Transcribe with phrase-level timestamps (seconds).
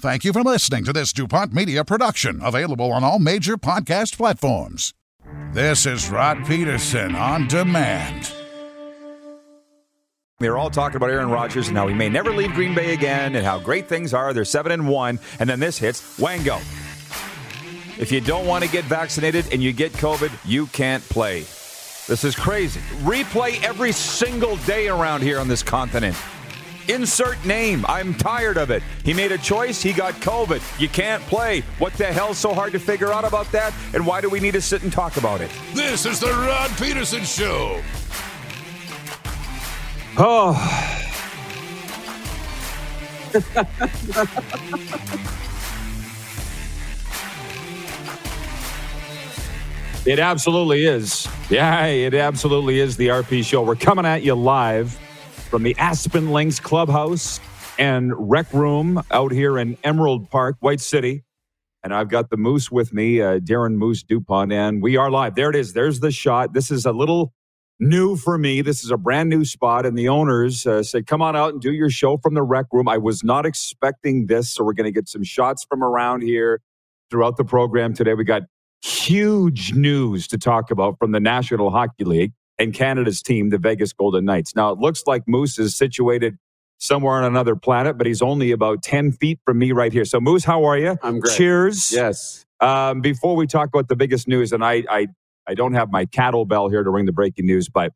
[0.00, 4.94] Thank you for listening to this DuPont Media production, available on all major podcast platforms.
[5.52, 8.32] This is Rod Peterson on demand.
[10.38, 13.34] They're all talking about Aaron Rodgers and how he may never leave Green Bay again
[13.34, 14.32] and how great things are.
[14.32, 16.58] They're 7 and 1 and then this hits Wango.
[17.98, 21.40] If you don't want to get vaccinated and you get COVID, you can't play.
[22.06, 22.78] This is crazy.
[23.02, 26.16] Replay every single day around here on this continent.
[26.88, 27.84] Insert name.
[27.86, 28.82] I'm tired of it.
[29.04, 29.82] He made a choice.
[29.82, 30.80] He got COVID.
[30.80, 31.60] You can't play.
[31.78, 33.74] What the hell's so hard to figure out about that?
[33.92, 35.50] And why do we need to sit and talk about it?
[35.74, 37.82] This is the Rod Peterson Show.
[40.16, 40.54] Oh.
[50.06, 51.28] It absolutely is.
[51.50, 53.62] Yeah, it absolutely is the RP show.
[53.62, 54.98] We're coming at you live
[55.48, 57.40] from the Aspen Links Clubhouse
[57.78, 61.24] and Rec Room out here in Emerald Park, White City.
[61.82, 65.36] And I've got the Moose with me, uh, Darren Moose Dupont, and we are live.
[65.36, 65.72] There it is.
[65.72, 66.52] There's the shot.
[66.52, 67.32] This is a little
[67.80, 68.60] new for me.
[68.60, 71.62] This is a brand new spot, and the owners uh, said, "Come on out and
[71.62, 74.92] do your show from the Rec Room." I was not expecting this, so we're going
[74.92, 76.60] to get some shots from around here
[77.10, 78.14] throughout the program today.
[78.14, 78.42] We got
[78.82, 83.92] huge news to talk about from the National Hockey League and Canada's team, the Vegas
[83.94, 84.56] Golden Knights.
[84.56, 86.38] Now, it looks like Moose is situated
[86.78, 90.06] somewhere on another planet, but he's only about 10 feet from me right here.
[90.06, 90.98] So, Moose, how are you?
[91.02, 91.36] I'm great.
[91.36, 91.92] Cheers.
[91.92, 92.46] Yes.
[92.60, 95.08] Um, before we talk about the biggest news, and I, I,
[95.48, 97.92] I don't have my cattle bell here to ring the breaking news, but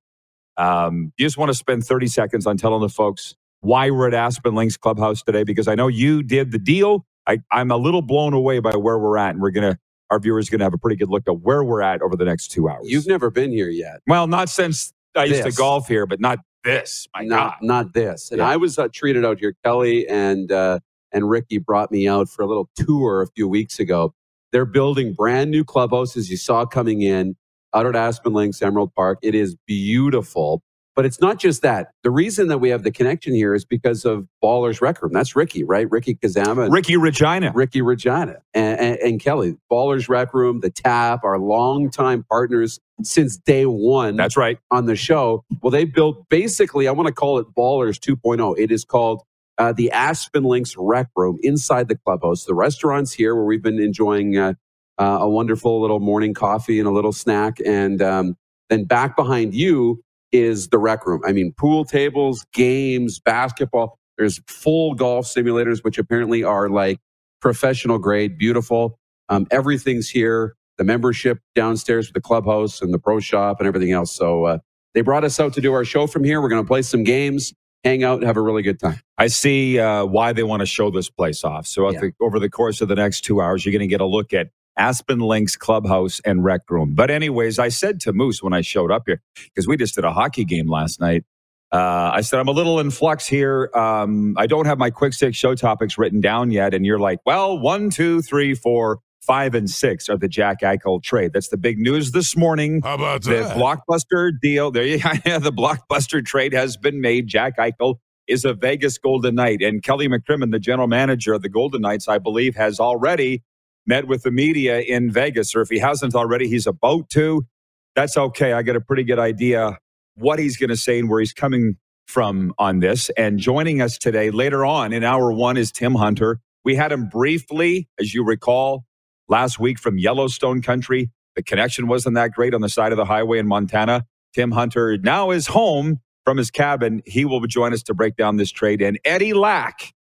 [0.56, 4.14] um, you just want to spend 30 seconds on telling the folks why we're at
[4.14, 7.06] Aspen Links Clubhouse today, because I know you did the deal.
[7.26, 9.78] I, I'm a little blown away by where we're at, and we're going to
[10.12, 12.24] our viewers going to have a pretty good look at where we're at over the
[12.26, 12.84] next two hours.
[12.84, 14.00] You've never been here yet.
[14.06, 17.08] well, not since I used to golf here, but not this.
[17.16, 17.66] My not God.
[17.66, 18.30] not this.
[18.30, 18.48] And Yeah.
[18.48, 19.54] I was uh, treated out here.
[19.64, 20.80] Kelly and uh,
[21.12, 24.14] and Ricky brought me out for a little tour a few weeks ago.
[24.52, 26.30] They're building brand new clubhouses.
[26.30, 27.34] You saw coming in
[27.72, 29.18] out at Aspen Links, Emerald Park.
[29.22, 30.62] It is beautiful.
[30.94, 31.92] But it's not just that.
[32.02, 35.12] The reason that we have the connection here is because of Ballers Rec Room.
[35.12, 35.90] That's Ricky, right?
[35.90, 36.64] Ricky Kazama.
[36.64, 37.50] and Ricky Regina.
[37.54, 39.56] Ricky Regina and, and, and Kelly.
[39.70, 44.58] Ballers Rec Room, the Tap, our longtime partners since day one That's right.
[44.70, 45.44] on the show.
[45.62, 48.58] Well, they built basically, I want to call it Ballers 2.0.
[48.58, 49.22] It is called
[49.58, 52.44] uh, the Aspen Links Rec Room inside the clubhouse.
[52.44, 54.54] The restaurant's here where we've been enjoying uh,
[54.98, 57.58] uh, a wonderful little morning coffee and a little snack.
[57.64, 58.36] And um,
[58.68, 61.22] then back behind you is the rec room.
[61.26, 63.98] I mean, pool tables, games, basketball.
[64.18, 66.98] There's full golf simulators, which apparently are like
[67.40, 68.98] professional grade, beautiful.
[69.28, 70.56] Um, everything's here.
[70.78, 74.12] The membership downstairs with the clubhouse and the pro shop and everything else.
[74.16, 74.58] So uh,
[74.94, 76.40] they brought us out to do our show from here.
[76.40, 77.52] We're going to play some games,
[77.84, 79.00] hang out, have a really good time.
[79.18, 81.66] I see uh, why they want to show this place off.
[81.66, 82.00] So Yeah.
[82.20, 84.48] over the course of the next two hours, you're going to get a look at
[84.78, 86.94] Aspen Links Clubhouse and Rec Room.
[86.94, 90.04] But anyways, I said to Moose when I showed up here because we just did
[90.04, 91.24] a hockey game last night.
[91.72, 93.70] Uh, I said I'm a little in flux here.
[93.74, 97.20] Um, I don't have my quick six show topics written down yet, and you're like,
[97.26, 101.32] well, one, two, three, four, five, and six are the Jack Eichel trade.
[101.34, 102.82] That's the big news this morning.
[102.82, 103.56] How about The that?
[103.56, 104.70] blockbuster deal.
[104.70, 107.26] There you yeah, the blockbuster trade has been made.
[107.28, 107.96] Jack Eichel
[108.28, 109.62] is a Vegas Golden Knight.
[109.62, 113.42] And Kelly McCrimmon, the general manager of the Golden Knights, I believe, has already
[113.86, 115.54] met with the media in Vegas.
[115.54, 117.46] Or if he hasn't already, he's about to.
[117.94, 118.52] That's okay.
[118.52, 119.78] I got a pretty good idea
[120.16, 121.76] what he's going to say and where he's coming
[122.06, 123.10] from on this.
[123.16, 126.40] And joining us today later on in hour one is Tim Hunter.
[126.64, 128.84] We had him briefly, as you recall,
[129.28, 131.10] last week from Yellowstone country.
[131.36, 134.04] The connection wasn't that great on the side of the highway in Montana.
[134.34, 137.02] Tim Hunter now is home from his cabin.
[137.06, 138.82] He will join us to break down this trade.
[138.82, 139.92] And Eddie Lack,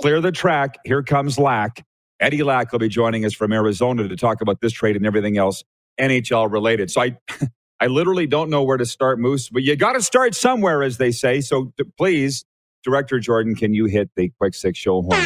[0.00, 0.76] clear the track.
[0.84, 1.84] Here comes Lack.
[2.20, 5.38] Eddie Lack will be joining us from Arizona to talk about this trade and everything
[5.38, 5.64] else
[5.98, 6.90] NHL related.
[6.90, 7.16] So I,
[7.80, 10.98] I literally don't know where to start, Moose, but you got to start somewhere, as
[10.98, 11.40] they say.
[11.40, 12.44] So please,
[12.84, 15.20] Director Jordan, can you hit the quick six show horn?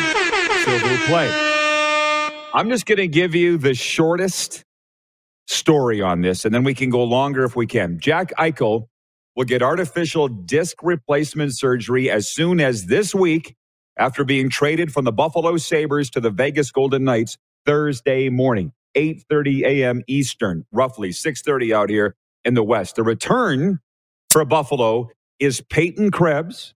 [0.64, 1.28] Silver play.
[2.54, 4.64] I'm just going to give you the shortest
[5.48, 7.98] story on this, and then we can go longer if we can.
[7.98, 8.86] Jack Eichel
[9.36, 13.56] will get artificial disc replacement surgery as soon as this week
[13.98, 19.62] after being traded from the Buffalo Sabres to the Vegas Golden Knights Thursday morning, 8:30
[19.64, 20.02] a.m.
[20.08, 22.96] Eastern, roughly 6:30 out here in the West.
[22.96, 23.80] The return
[24.30, 25.10] for Buffalo
[25.40, 26.74] is Peyton Krebs,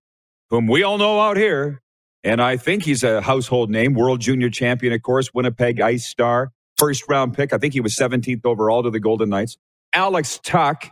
[0.50, 1.82] whom we all know out here,
[2.24, 6.52] and I think he's a household name, world junior champion, of course, Winnipeg Ice Star,
[6.78, 7.52] first round pick.
[7.52, 9.56] I think he was 17th overall to the Golden Knights.
[9.94, 10.90] Alex Tuch,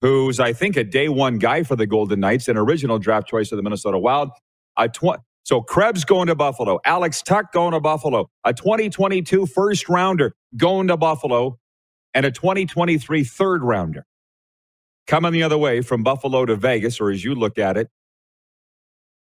[0.00, 3.52] who's, I think, a day one guy for the Golden Knights, an original draft choice
[3.52, 4.30] of the Minnesota Wild.
[4.78, 9.88] A tw- so Krebs going to Buffalo, Alex Tuch going to Buffalo, a 2022 first
[9.88, 11.58] rounder going to Buffalo,
[12.14, 14.06] and a 2023 third rounder
[15.06, 17.88] coming the other way from Buffalo to Vegas, or as you look at it,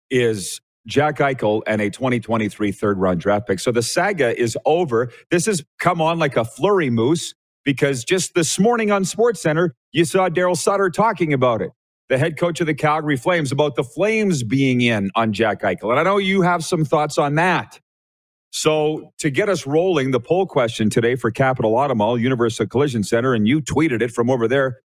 [0.09, 3.59] is Jack Eichel and a 2023 third round draft pick.
[3.59, 5.11] So the saga is over.
[5.31, 7.33] This has come on like a flurry moose
[7.65, 11.71] because just this morning on SportsCenter, you saw Darryl Sutter talking about it,
[12.11, 15.91] the head coach of the Calgary Flames, about the Flames being in on Jack Eichel.
[15.91, 17.79] And I know you have some thoughts on that.
[18.51, 23.33] So to get us rolling, the poll question today for Capital Automall, Universal Collision Center,
[23.33, 24.81] and you tweeted it from over there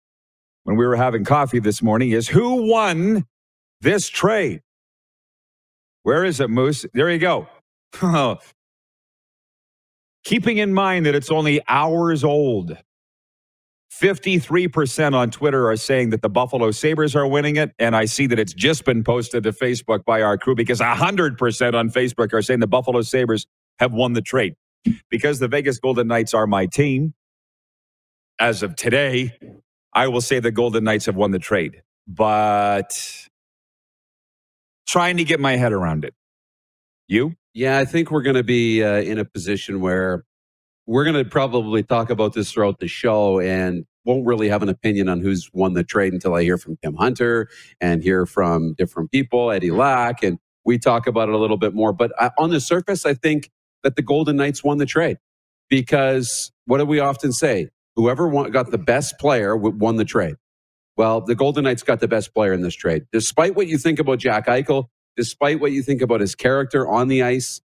[0.64, 3.26] when we were having coffee this morning, is who won
[3.82, 4.62] this trade?
[6.02, 6.88] Where is it, Moose?
[6.92, 7.48] There you go.
[10.24, 12.76] Keeping in mind that it's only hours old.
[13.92, 17.74] 53% on Twitter are saying that the Buffalo Sabres are winning it.
[17.78, 21.74] And I see that it's just been posted to Facebook by our crew because 100%
[21.74, 23.46] on Facebook are saying the Buffalo Sabres
[23.80, 24.56] have won the trade.
[25.10, 27.14] Because the Vegas Golden Knights are my team,
[28.40, 29.38] as of today,
[29.94, 31.84] I will say the Golden Knights have won the trade.
[32.08, 32.98] But
[34.88, 36.14] trying to get my head around it.
[37.08, 37.36] You?
[37.54, 40.24] Yeah, I think we're going to be uh, in a position where
[40.86, 44.70] we're going to probably talk about this throughout the show and won't really have an
[44.70, 47.50] opinion on who's won the trade until I hear from Tim Hunter
[47.80, 51.74] and hear from different people, Eddie Lack, and we talk about it a little bit
[51.74, 51.94] more.
[51.94, 53.50] But I, uh, on the surface, I think
[53.84, 55.18] that the Golden Knights won the trade
[55.70, 57.70] because what do we often say?
[57.96, 60.36] Whoever won, got the best player won the trade.
[60.98, 63.06] Well, the Golden Knights got the best player in this trade.
[63.12, 64.86] Despite what you think about Jack Eichel,
[65.16, 67.62] despite what you think about his character on the ice,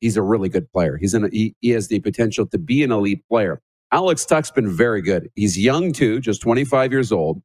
[0.00, 0.96] he's a really good player.
[0.96, 3.60] He's an, he, he has the potential to be an elite player.
[3.92, 5.30] Alex Tuch's been very good.
[5.34, 7.42] He's young too, just 25 years old.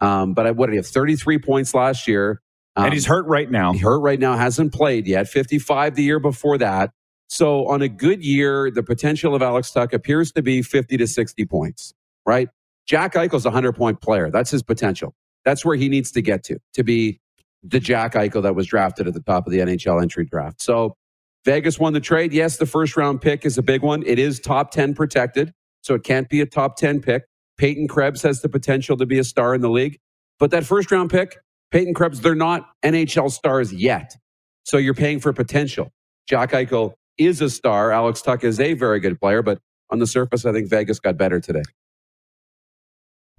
[0.00, 0.86] Um, but I, what did he have?
[0.86, 2.40] 33 points last year.
[2.76, 3.72] Um, and he's hurt right now.
[3.72, 5.28] He hurt right now, hasn't played yet.
[5.28, 6.90] 55 the year before that.
[7.28, 11.06] So on a good year, the potential of Alex Tuch appears to be 50 to
[11.06, 11.94] 60 points,
[12.26, 12.48] right?
[12.86, 14.30] Jack Eichel's a 100 point player.
[14.30, 15.14] That's his potential.
[15.44, 17.20] That's where he needs to get to, to be
[17.62, 20.60] the Jack Eichel that was drafted at the top of the NHL entry draft.
[20.60, 20.96] So
[21.44, 22.32] Vegas won the trade.
[22.32, 24.02] Yes, the first round pick is a big one.
[24.06, 25.52] It is top 10 protected,
[25.82, 27.24] so it can't be a top 10 pick.
[27.56, 29.98] Peyton Krebs has the potential to be a star in the league.
[30.38, 31.36] But that first round pick,
[31.70, 34.16] Peyton Krebs, they're not NHL stars yet.
[34.64, 35.92] So you're paying for potential.
[36.26, 37.92] Jack Eichel is a star.
[37.92, 39.58] Alex Tuch is a very good player, but
[39.90, 41.62] on the surface, I think Vegas got better today.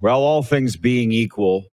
[0.00, 1.64] Well, all things being equal,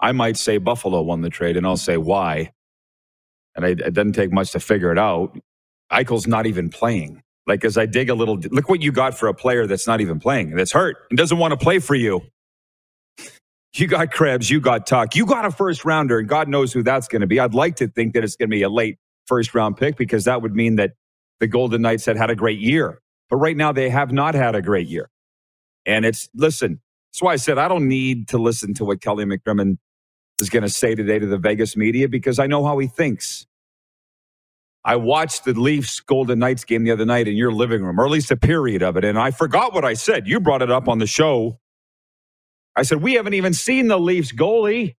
[0.00, 2.52] I might say Buffalo won the trade, and I'll say why.
[3.56, 5.38] And I, it doesn't take much to figure it out.
[5.92, 7.22] Eichel's not even playing.
[7.46, 10.00] Like, as I dig a little, look what you got for a player that's not
[10.00, 12.22] even playing, that's hurt and doesn't want to play for you.
[13.72, 16.82] You got Krebs, you got Tuch, you got a first rounder, and God knows who
[16.82, 17.38] that's going to be.
[17.38, 18.98] I'd like to think that it's going to be a late
[19.28, 20.94] first round pick because that would mean that
[21.38, 23.00] the Golden Knights had had a great year.
[23.28, 25.08] But right now, they have not had a great year.
[25.86, 26.80] And it's, listen,
[27.12, 29.78] that's why I said I don't need to listen to what Kelly McCrimmon
[30.40, 33.46] is going to say today to the Vegas media because I know how he thinks.
[34.84, 38.06] I watched the Leafs Golden Knights game the other night in your living room, or
[38.06, 40.28] at least a period of it, and I forgot what I said.
[40.28, 41.60] You brought it up on the show.
[42.76, 44.94] I said, We haven't even seen the Leafs goalie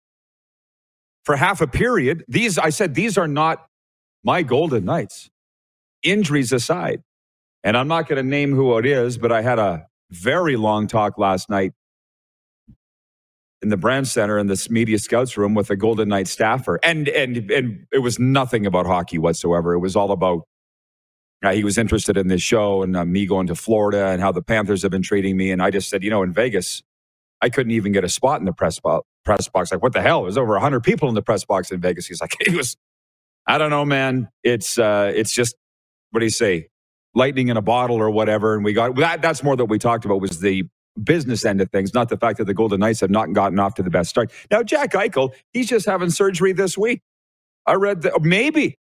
[1.24, 2.24] for half a period.
[2.28, 3.66] These, I said, these are not
[4.24, 5.30] my Golden Knights.
[6.02, 7.02] Injuries aside.
[7.64, 10.86] And I'm not going to name who it is, but I had a very long
[10.86, 11.72] talk last night
[13.62, 16.78] in the brand center in this media scouts room with a golden knight staffer.
[16.82, 19.74] And and and it was nothing about hockey whatsoever.
[19.74, 20.44] It was all about
[21.44, 24.32] uh, he was interested in this show and uh, me going to florida and how
[24.32, 25.52] the panthers have been treating me.
[25.52, 26.82] And i just said you know in vegas
[27.42, 29.72] i couldn't even get a spot in the press, bo- press box.
[29.72, 30.22] Like what the hell?
[30.24, 32.06] There's over 100 people in the press box in vegas.
[32.06, 32.76] He's like he was
[33.46, 34.28] i don't know man.
[34.44, 35.56] It's uh it's just
[36.12, 36.68] what do you say?
[37.14, 38.54] Lightning in a bottle or whatever.
[38.54, 39.22] And we got that.
[39.22, 40.64] That's more that we talked about was the
[41.02, 43.74] business end of things, not the fact that the Golden Knights have not gotten off
[43.76, 44.30] to the best start.
[44.50, 47.00] Now, Jack Eichel, he's just having surgery this week.
[47.66, 48.76] I read that oh, maybe,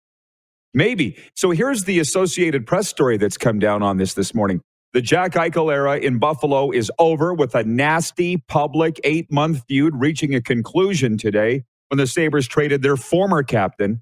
[0.73, 1.17] maybe.
[1.35, 4.61] So here's the Associated Press story that's come down on this this morning.
[4.93, 9.95] The Jack Eichel era in Buffalo is over with a nasty public eight month feud
[9.95, 14.01] reaching a conclusion today when the Sabres traded their former captain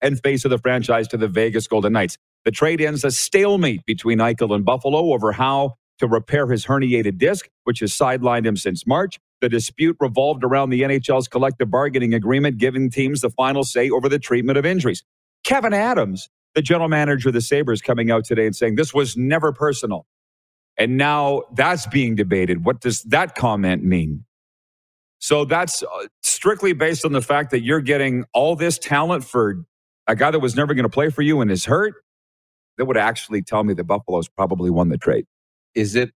[0.00, 2.16] and face of the franchise to the Vegas Golden Knights.
[2.44, 7.18] The trade ends a stalemate between Eichel and Buffalo over how to repair his herniated
[7.18, 9.18] disc, which has sidelined him since March.
[9.40, 14.08] The dispute revolved around the NHL's collective bargaining agreement, giving teams the final say over
[14.08, 15.04] the treatment of injuries.
[15.46, 19.16] Kevyn Adams, the general manager of the Sabres, coming out today and saying this was
[19.16, 20.06] never personal.
[20.76, 22.64] And now that's being debated.
[22.64, 24.24] What does that comment mean?
[25.18, 29.64] So that's uh, strictly based on the fact that you're getting all this talent for
[30.06, 31.94] a guy that was never going to play for you and is hurt.
[32.76, 35.26] That would actually tell me the Buffalo's probably won the trade.
[35.74, 36.12] Is it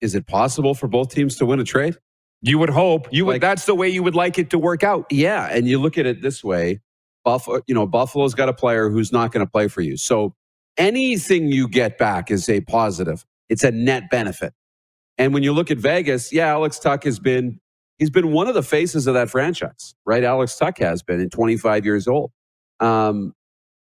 [0.00, 1.96] is it possible for both teams to win a trade?
[2.42, 3.08] You would hope.
[3.12, 3.34] You would.
[3.34, 5.06] Like- that's the way you would like it to work out.
[5.10, 6.80] Yeah, and you look at it this way:
[7.24, 9.96] Buffalo, you know, Buffalo's got a player who's not going to play for you.
[9.96, 10.34] So
[10.76, 13.24] anything you get back is a positive.
[13.48, 14.54] It's a net benefit.
[15.18, 17.60] And when you look at Vegas, yeah, Alex Tuch has been
[17.98, 20.24] he's been one of the faces of that franchise, right?
[20.24, 22.32] Alex Tuch has been in 25 years old,
[22.80, 23.32] um,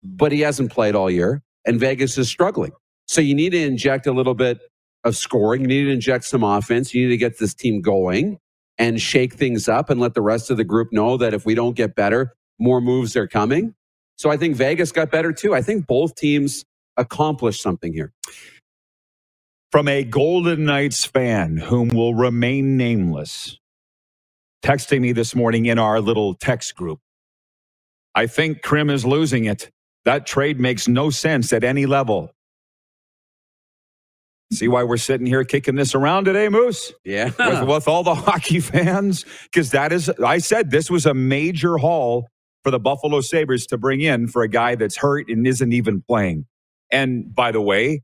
[0.03, 2.71] but he hasn't played all year, and Vegas is struggling.
[3.07, 4.59] So you need to inject a little bit
[5.03, 5.61] of scoring.
[5.61, 6.93] You need to inject some offense.
[6.93, 8.39] You need to get this team going
[8.79, 11.55] and shake things up and let the rest of the group know that if we
[11.55, 13.75] don't get better, more moves are coming.
[14.17, 15.55] So I think Vegas got better too.
[15.55, 16.65] I think both teams
[16.97, 18.13] accomplished something here.
[19.71, 23.59] From a Golden Knights fan whom will remain nameless,
[24.63, 26.99] texting me this morning in our little text group.
[28.15, 29.71] I think Krim is losing it.
[30.05, 32.31] That trade makes no sense at any level.
[34.53, 36.93] See why we're sitting here kicking this around today, Moose?
[37.03, 37.31] Yeah.
[37.39, 41.77] with, with all the hockey fans because that is i said this was a major
[41.77, 42.27] haul
[42.63, 46.01] for the buffalo sabres to bring in for a guy that's hurt and isn't even
[46.01, 46.45] playing
[46.91, 48.01] and by the way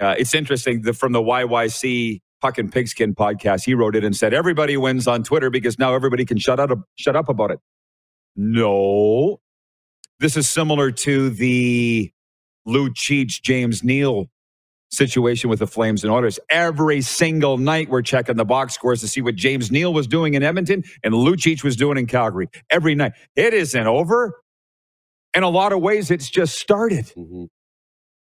[0.00, 4.16] uh, it's interesting that from the yyc puck and pigskin podcast he wrote it and
[4.16, 7.58] said everybody wins on twitter because now everybody can shut up shut up about it
[8.36, 9.40] no
[10.20, 12.10] this is similar to the
[12.66, 14.26] Lucic james neal
[14.90, 16.38] situation with the Flames and Oilers.
[16.50, 20.34] Every single night, we're checking the box scores to see what James Neal was doing
[20.34, 22.48] in Edmonton and Lucic was doing in Calgary.
[22.70, 23.12] Every night.
[23.36, 24.40] It isn't over.
[25.34, 27.06] In a lot of ways, it's just started.
[27.16, 27.48] Mhm.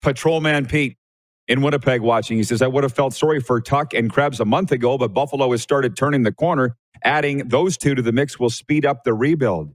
[0.02, 0.98] Patrolman Pete
[1.48, 2.38] in Winnipeg watching.
[2.38, 5.14] He says, I would have felt sorry for Tuch and Krebs a month ago, but
[5.14, 6.78] Buffalo has started turning the corner.
[7.04, 9.74] Adding those two to the mix will speed up the rebuild.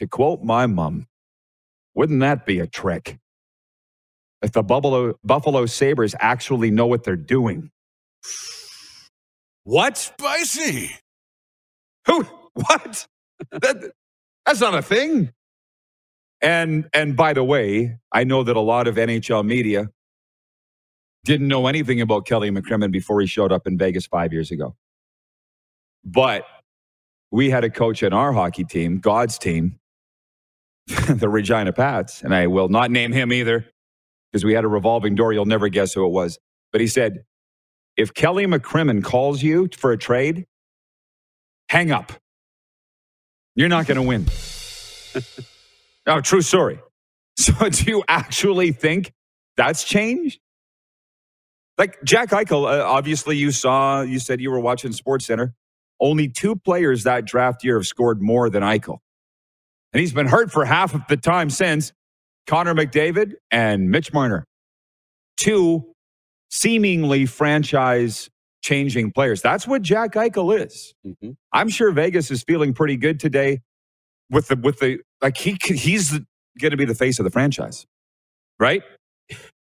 [0.00, 1.06] To quote my mom,
[1.94, 3.18] wouldn't that be a trick?
[4.42, 7.70] If the Buffalo, Buffalo Sabres actually know what they're doing.
[9.64, 9.98] What?
[9.98, 10.92] Spicy.
[12.06, 12.24] Who?
[12.54, 13.06] What?
[13.52, 13.92] that,
[14.46, 15.32] that's not a thing.
[16.40, 19.88] And and by the way, I know that a lot of NHL media
[21.24, 24.76] didn't know anything about Kelly McCrimmon before he showed up in Vegas five years ago.
[26.04, 26.44] But
[27.30, 29.78] we had a coach in our hockey team, God's team,
[31.08, 33.66] the Regina Pats, and I will not name him either
[34.32, 35.32] because we had a revolving door.
[35.32, 36.38] You'll never guess who it was.
[36.72, 37.24] But he said,
[37.96, 40.46] if Kelly McCrimmon calls you for a trade,
[41.68, 42.12] hang up.
[43.54, 44.26] You're not going to win.
[46.06, 46.80] oh, true story.
[47.40, 49.12] So, do you actually think
[49.56, 50.40] that's changed?
[51.78, 55.54] Like Jack Eichel, uh, obviously, you saw, you said you were watching Sports Center.
[56.00, 58.98] Only two players that draft year have scored more than Eichel.
[59.92, 61.92] And he's been hurt for half of the time since
[62.48, 64.44] Connor McDavid and Mitch Marner.
[65.38, 65.92] Two
[66.50, 68.28] seemingly franchise
[68.62, 69.42] changing players.
[69.42, 70.94] That's what Jack Eichel is.
[71.06, 71.36] Mhm.
[71.52, 73.60] I'm sure Vegas is feeling pretty good today
[74.30, 76.12] with the with the like he he's
[76.60, 77.86] going to be the face of the franchise,
[78.60, 78.82] right?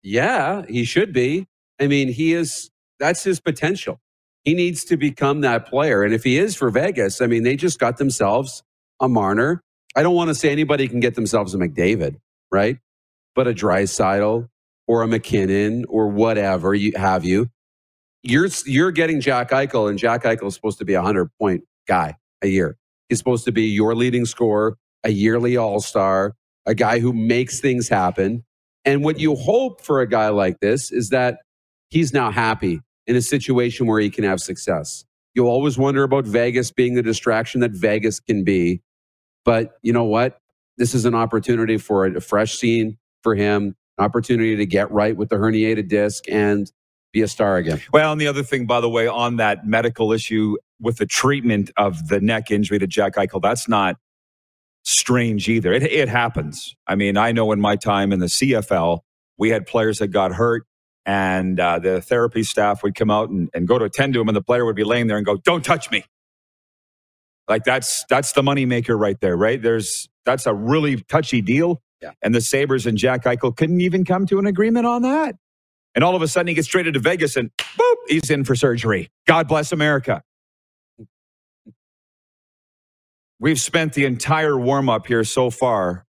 [0.04, 1.46] Yeah, he should be.
[1.80, 2.70] I mean, he is,
[3.00, 4.00] that's his potential.
[4.44, 6.04] He needs to become that player.
[6.04, 8.62] And if he is for Vegas, I mean, they just got themselves
[9.00, 9.62] a Marner.
[9.96, 12.16] I don't want to say anybody can get themselves a McDavid,
[12.50, 12.78] right?
[13.35, 14.49] But a Draisaitl
[14.87, 17.49] or a MacKinnon or whatever you have you.
[18.23, 21.64] You're you're getting Jack Eichel, and Jack Eichel is supposed to be a hundred point
[21.88, 22.76] guy a year.
[23.09, 26.35] He's supposed to be your leading scorer, a yearly All Star,
[26.66, 28.45] a guy who makes things happen.
[28.85, 31.38] And what you hope for a guy like this is that
[31.88, 35.04] he's now happy in a situation where he can have success.
[35.35, 38.83] You'll always wonder about Vegas being the distraction that Vegas can be.
[39.45, 40.38] But you know what?
[40.80, 45.14] This is an opportunity for a, fresh scene for him, an opportunity to get right
[45.14, 46.72] with the herniated disc and
[47.12, 47.82] be a star again.
[47.92, 51.70] Well, and the other thing, by the way, on that medical issue with the treatment
[51.76, 53.96] of the neck injury to Jack Eichel, that's not
[54.82, 55.70] strange either.
[55.70, 56.75] It, it happens.
[56.87, 59.00] I mean, I know in my time in the CFL,
[59.37, 60.64] we had players that got hurt,
[61.04, 64.28] and uh, the therapy staff would come out and, and go to attend to him,
[64.28, 66.04] and the player would be laying there and go, Don't touch me.
[67.49, 69.60] Like that's that's the moneymaker right there, right?
[69.60, 71.83] There's that's a really touchy deal.
[72.03, 72.12] Yeah.
[72.23, 75.37] And the Sabres and Jack Eichel couldn't even come to an agreement on that.
[75.95, 78.55] And all of a sudden he gets traded to Vegas and boop, he's in for
[78.55, 79.11] surgery.
[79.27, 80.23] God bless America.
[83.39, 86.07] We've spent the entire warm up here so far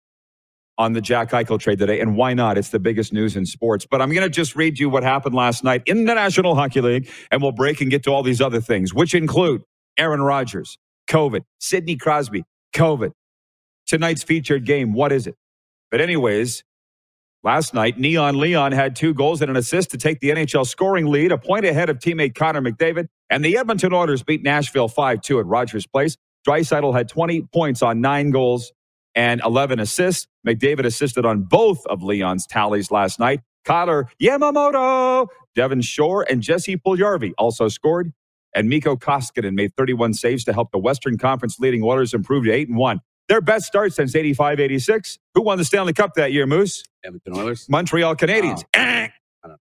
[0.77, 2.59] on the Jack Eichel trade today, and why not?
[2.59, 3.87] It's the biggest news in sports.
[3.89, 6.81] But I'm going to just read you what happened last night in the National Hockey
[6.81, 9.63] League, and we'll break and get to all these other things, which include
[9.97, 10.77] Aaron Rodgers,
[11.09, 12.45] COVID, Sidney Crosby,
[12.75, 13.13] COVID.
[13.87, 15.37] Tonight's featured game, what is it?
[15.91, 16.64] But, anyways,
[17.43, 21.07] last night, Neon Leon had two goals and an assist to take the NHL scoring
[21.07, 25.21] lead, a point ahead of teammate Connor McDavid, and the Edmonton Oilers beat Nashville 5
[25.23, 26.17] 2 at Rogers Place.
[26.47, 28.73] Draisaitl had 20 points on nine goals
[29.14, 30.26] and 11 assists.
[30.47, 33.41] McDavid assisted on both of Leon's tallies last night.
[33.64, 38.12] Kailer Yamamoto, Devin Shore, and Jesse Puljujarvi also scored.
[38.55, 42.53] And Mikko Koskinen made 31 saves to help the Western Conference leading Oilers improve to
[42.53, 43.00] 8 and 1.
[43.28, 45.19] Their best start since 85 86.
[45.35, 46.85] Who won the Stanley Cup that year, Moose?
[47.04, 47.69] Edmonton Oilers.
[47.69, 48.64] Montreal Canadiens.
[48.75, 49.09] Eh.
[49.45, 49.61] don't-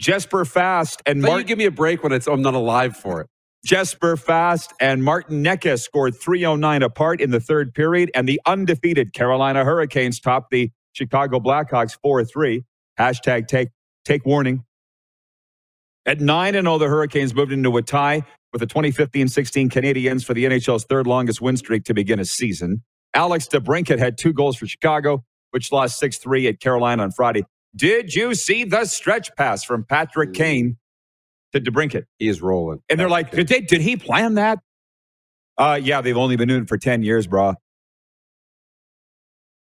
[0.00, 2.96] Jesper Fast and But you Martin give me a break when it's I'm not alive
[2.96, 3.28] for it.
[3.64, 9.12] Jesper Fast and Martin Necas scored 309 apart in the third period, and the undefeated
[9.12, 12.62] Carolina Hurricanes topped the Chicago Blackhawks 4-3.
[12.98, 13.68] Hashtag take
[14.04, 14.64] take warning.
[16.06, 18.22] At 9 and 0, the Hurricanes moved into a tie
[18.58, 22.82] with the 2015-16 Canadiens for the NHL's third longest win streak to begin a season.
[23.12, 27.44] Alex DeBrincat had two goals for Chicago, which lost 6-3 at Carolina on Friday.
[27.74, 30.78] Did you see the stretch pass from Patrick Kane
[31.52, 32.04] to DeBrincat?
[32.18, 32.80] He is rolling.
[32.88, 34.60] And they're like, did, they, did he plan that?
[35.58, 37.54] Uh, yeah, they've only been doing it for 10 years, bro.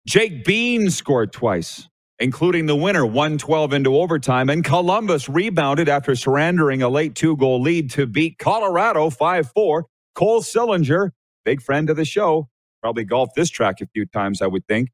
[0.07, 1.89] Jake Bean scored twice,
[2.23, 4.49] including the winner, 112 into overtime.
[4.49, 9.87] And Columbus rebounded after surrendering a late two goal lead to beat Colorado 5 4.
[10.15, 11.11] Cole Sillinger,
[11.45, 12.49] big friend of the show,
[12.81, 14.91] probably golfed this track a few times, I would think,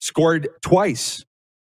[0.00, 1.24] scored twice.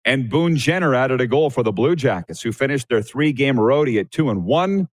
[0.05, 3.57] And Boone Jenner added a goal for the Blue Jackets, who finished their three game
[3.57, 4.87] roadie at 2 and 1.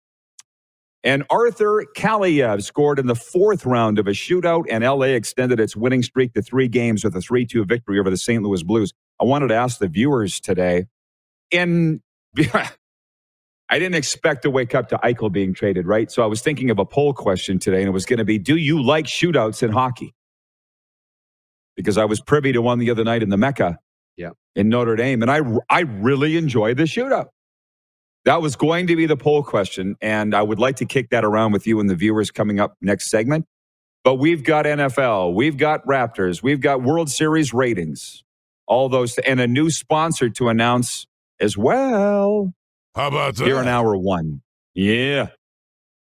[1.05, 5.77] And Arthur Kaliyev scored in the fourth round of a shootout, and LA extended its
[5.77, 8.43] winning streak to three games with a 3 2 victory over the St.
[8.43, 8.95] Louis Blues.
[9.23, 10.87] I wanted to ask the viewers today,
[11.53, 12.03] in
[12.39, 16.11] I didn't expect to wake up to Eichel being traded, right?
[16.11, 18.39] So I was thinking of a poll question today, and it was going to be
[18.39, 20.15] Do you like shootouts in hockey?
[21.77, 23.79] Because I was privy to one the other night in the Mecca
[24.19, 24.31] Yeah.
[24.57, 27.29] in Notre Dame, and I, I really enjoyed the shootout.
[28.25, 31.25] That was going to be the poll question, and I would like to kick that
[31.25, 33.47] around with you and the viewers coming up next segment.
[34.05, 38.23] But we've got NFL, we've got Raptors, we've got World Series ratings,
[38.67, 41.07] all those, and a new sponsor to announce
[41.41, 42.53] as well
[42.95, 43.45] How about that?
[43.45, 44.43] here in hour one.
[44.75, 45.29] Yeah.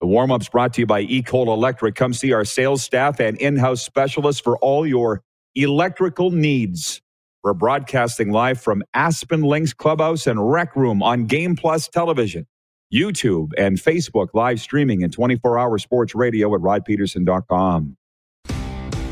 [0.01, 1.97] The warm up's brought to you by Ecol Electric.
[1.97, 5.23] Come see our sales staff and in house specialists for all your
[5.57, 7.03] electrical needs.
[7.45, 12.47] We're broadcasting live from Aspen Links Clubhouse and Rec Room on Game Plus Television,
[12.95, 17.98] YouTube, and Facebook live streaming and 24 hour sports radio at rodpeterson.com.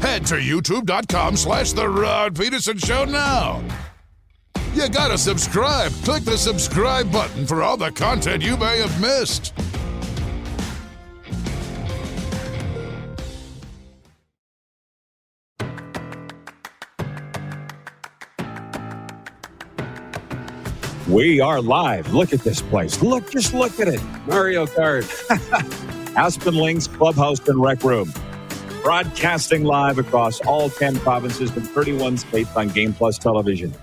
[0.01, 3.63] Head to youtube.com slash The Rod Peterson Show now.
[4.75, 5.91] You gotta subscribe.
[6.05, 9.55] Click the subscribe button for all the content you may have missed.
[21.09, 22.13] We are live.
[22.13, 23.01] Look at this place.
[23.01, 24.03] Look, just look at it.
[24.27, 25.07] Mario Kart.
[26.17, 28.13] Aspen Links Clubhouse and Rec Room.
[28.87, 33.75] Broadcasting live across all 10 provinces and 31 states on Game Plus television.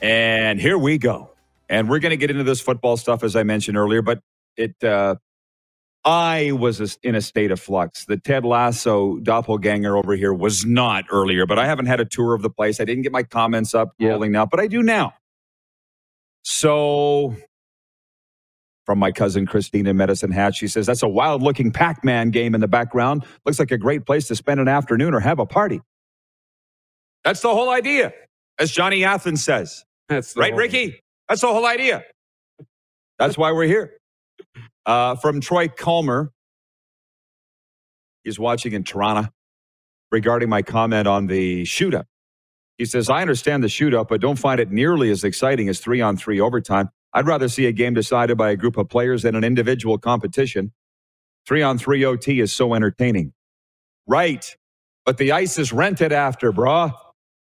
[0.00, 1.32] And here we go.
[1.68, 4.20] And we're going to get into this football stuff, as I mentioned earlier, but
[4.56, 5.16] it, uh,
[6.02, 8.06] I was in a state of flux.
[8.06, 12.32] The Ted Lasso doppelganger over here was not earlier, but I haven't had a tour
[12.32, 12.80] of the place.
[12.80, 14.12] I didn't get my comments up Yeah.
[14.12, 15.12] rolling out, but I do now.
[16.42, 17.36] So
[18.86, 20.54] from my cousin Christine in Medicine Hat.
[20.54, 23.26] She says, That's a wild looking Pac Man game in the background.
[23.44, 25.82] Looks like a great place to spend an afternoon or have a party.
[27.24, 28.12] That's the whole idea,
[28.58, 29.84] as Johnny Athens says.
[30.08, 31.02] That's Right, Ricky?
[31.28, 32.04] That's the whole idea.
[33.18, 33.98] That's why we're here.
[34.86, 36.30] Uh, from Troy Calmer,
[38.22, 39.28] he's watching in Toronto
[40.12, 42.04] regarding my comment on the shootout.
[42.78, 46.00] He says, I understand the shootout, but don't find it nearly as exciting as three
[46.00, 46.90] on three overtime.
[47.16, 50.72] I'd rather see a game decided by a group of players than an individual competition.
[51.46, 53.32] Three on three OT is so entertaining.
[54.06, 54.54] Right.
[55.04, 56.92] But the ice is rented after, brah.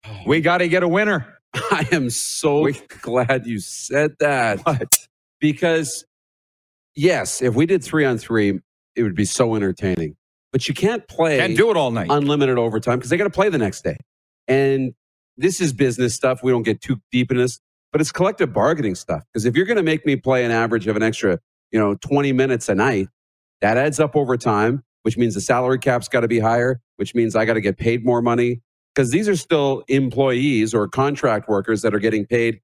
[0.06, 0.18] Oh.
[0.26, 1.40] We got to get a winner.
[1.54, 4.96] I am so We- glad you said that What?
[5.42, 6.06] because,
[6.96, 8.60] yes, if we did three on three,
[8.96, 10.16] it would be so entertaining.
[10.52, 12.08] but you can't play Can't do it all night.
[12.10, 13.98] unlimited overtime because they got to play the next day.
[14.48, 14.94] And
[15.38, 16.42] this is business stuff.
[16.44, 17.60] We don't get too deep in this,
[17.92, 19.24] but it's collective bargaining stuff.
[19.32, 21.40] Because if you're going to make me play an average of an extra,
[21.72, 23.08] you know, 20 minutes a night,
[23.62, 27.16] that adds up over time, which means the salary cap's got to be higher, which
[27.16, 28.62] means I got to get paid more money.
[28.96, 32.60] Because these are still employees or contract workers that are getting paid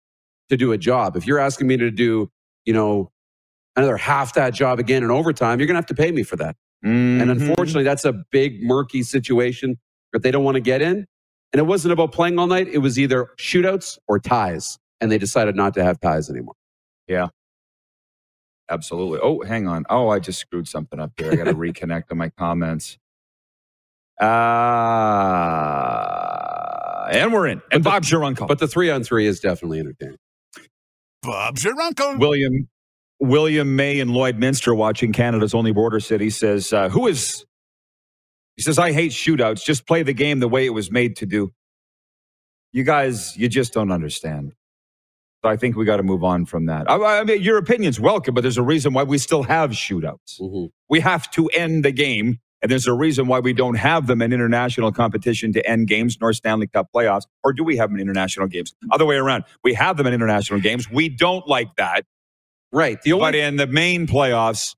[0.49, 1.15] to do a job.
[1.15, 2.29] If you're asking me to do,
[2.65, 3.11] you know,
[3.75, 6.35] another half that job again in overtime, you're going to have to pay me for
[6.38, 6.55] that.
[6.83, 7.31] And Mhm.
[7.31, 9.77] unfortunately, that's a big, murky situation
[10.13, 11.05] that they don't want to get in.
[11.53, 12.67] And it wasn't about playing all night.
[12.67, 14.77] It was either shootouts or ties.
[15.01, 16.55] And they decided not to have ties anymore.
[17.08, 17.27] Yeah.
[18.69, 19.19] Absolutely.
[19.21, 19.86] Oh, hang on.
[19.89, 21.31] Oh, I just screwed something up here.
[21.31, 22.97] I got to reconnect on my comments.
[24.19, 24.25] Uh,
[27.12, 27.62] and we're in.
[27.71, 28.47] And But Bob Jironko.
[28.47, 30.17] But the three on three is definitely entertaining.
[31.21, 32.17] Bob's your uncle.
[32.17, 32.69] William
[33.19, 37.45] William May and Lloydminster watching Canada's only border city says, uh, "Who is?"
[38.55, 39.65] He says, "I hate shootouts.
[39.65, 41.51] Just play the game the way it was made to do."
[42.71, 44.53] You guys, you just don't understand.
[45.45, 46.89] So I think we got to move on from that.
[46.89, 50.41] I, I mean, your opinion's welcome, but there's a reason why we still have shootouts.
[50.41, 50.69] Mhm.
[50.89, 54.23] We have to end the game, and there's a reason why we don't have them
[54.23, 57.25] in international competition to end games nor Stanley Cup playoffs.
[57.43, 58.73] Or do we have them in international games?
[58.91, 59.43] Other way around.
[59.63, 60.89] We have them in international games.
[60.89, 62.05] We don't like that.
[62.71, 62.99] Right.
[63.03, 64.75] The only, But in the main playoffs,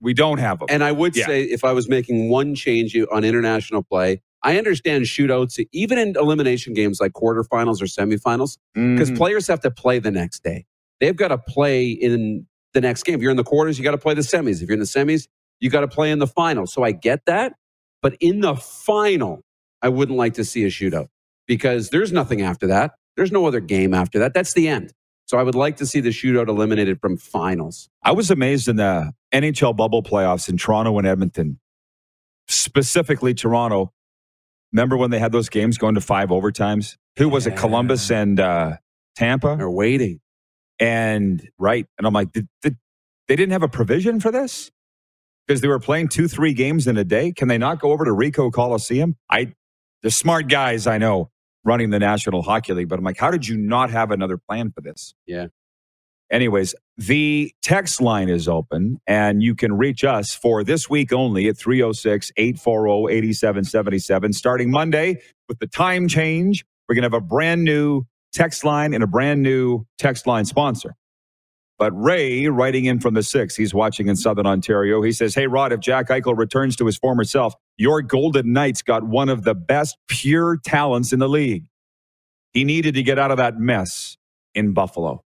[0.00, 0.68] we don't have them.
[0.70, 1.26] and I would Yeah.
[1.26, 6.14] say if I was making one change on international play, I understand shootouts, even in
[6.16, 9.16] elimination games like quarterfinals or semifinals, because Mhm.
[9.16, 10.64] players have to play the next day.
[11.00, 13.16] They've got to play in the next game.
[13.16, 14.62] If you're in the quarters, you got to play the semis.
[14.62, 15.28] If you're in the semis,
[15.60, 16.66] you got to play in the final.
[16.66, 17.54] So I get that.
[18.02, 19.42] But in the final,
[19.82, 21.08] I wouldn't like to see a shootout
[21.46, 22.92] because there's nothing after that.
[23.16, 24.32] There's no other game after that.
[24.34, 24.92] That's the end.
[25.26, 27.88] So I would like to see the shootout eliminated from finals.
[28.02, 31.60] I was amazed in the NHL bubble playoffs in Toronto and Edmonton,
[32.48, 33.92] specifically Toronto.
[34.72, 36.96] Remember when they had those games going to five overtimes?
[37.16, 37.56] Who was it?
[37.56, 38.76] Columbus and uh,
[39.16, 39.56] Tampa?
[39.56, 40.20] They're waiting.
[40.78, 41.86] And right.
[41.98, 42.76] And I'm like, did, did,
[43.28, 44.70] they didn't have a provision for this?
[45.46, 47.32] Because they were playing two, three games in a day.
[47.32, 49.16] Can they not go over to Rico Coliseum?
[49.30, 49.54] I,
[50.02, 51.30] the smart guys I know
[51.64, 54.72] running the National Hockey League, but I'm like, how did you not have another plan
[54.72, 55.14] for this?
[55.26, 55.48] Yeah.
[56.30, 61.48] Anyways, the text line is open and you can reach us for this week only
[61.48, 64.32] at 306 840 8777.
[64.32, 68.94] Starting Monday with the time change, we're going to have a brand new text line
[68.94, 70.94] and a brand new text line sponsor.
[71.78, 75.02] But Ray, writing in from the six, he's watching in Southern Ontario.
[75.02, 78.82] He says, Hey, Rod, if Jack Eichel returns to his former self, your Golden Knights
[78.82, 81.64] got one of the best pure talents in the league.
[82.52, 84.18] He needed to get out of that mess
[84.54, 85.24] in Buffalo.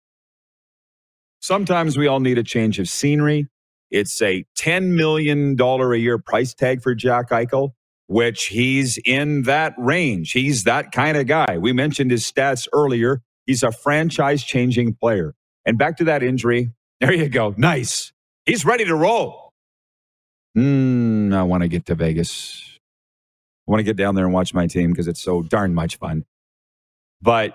[1.44, 3.48] Sometimes we all need a change of scenery.
[3.90, 7.72] It's a $10 million a year price tag for Jack Eichel,
[8.06, 10.32] which he's in that range.
[10.32, 11.58] He's that kind of guy.
[11.58, 13.20] We mentioned his stats earlier.
[13.44, 15.34] He's a franchise changing player.
[15.66, 16.70] And back to that injury.
[17.00, 17.52] There you go.
[17.58, 18.14] Nice.
[18.46, 19.50] He's ready to roll.
[20.56, 22.78] Mm, I want to get to Vegas.
[23.68, 25.98] I want to get down there and watch my team because it's so darn much
[25.98, 26.24] fun.
[27.20, 27.54] But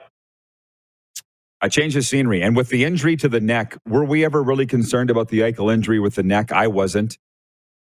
[1.61, 2.41] I changed the scenery.
[2.41, 5.69] And with the injury to the neck, were we ever really concerned about the ankle
[5.69, 6.51] injury with the neck?
[6.51, 7.17] I wasn't.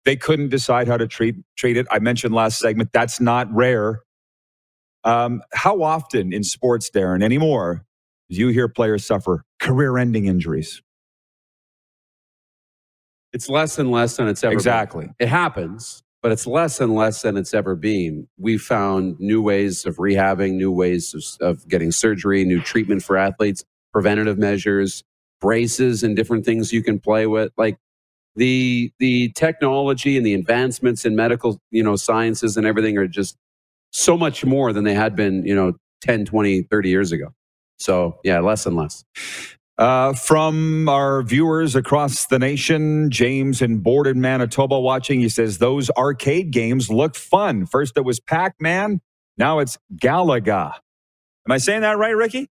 [0.05, 1.87] They couldn't decide how to treat treat it.
[1.89, 4.01] I mentioned last segment that's not rare.
[5.03, 7.85] Um, how often in sports, Darren, anymore,
[8.29, 10.81] do you hear players suffer career-ending injuries?
[13.33, 14.57] It's less and less than it's ever been.
[14.57, 15.09] Exactly.
[15.19, 18.27] It happens, but it's less and less than it's ever been.
[18.39, 23.15] We found new ways of rehabbing, new ways of, of getting surgery, new treatment for
[23.15, 25.03] athletes, preventative measures,
[25.39, 27.51] braces, and different things you can play with.
[27.57, 27.77] Like
[28.35, 33.37] the the technology and the advancements in medical, you know, sciences and everything are just
[33.91, 37.35] so much more than they had been, you know, 10, 20, 30 years ago.
[37.77, 39.05] So, yeah, less and less.
[39.77, 45.19] Uh, from our viewers across the nation, James in Borden, Manitoba, watching.
[45.19, 47.65] He says those arcade games look fun.
[47.65, 49.01] First it was Pac Man,
[49.37, 50.75] now it's Galaga.
[51.47, 52.49] Am I saying that right, Ricky?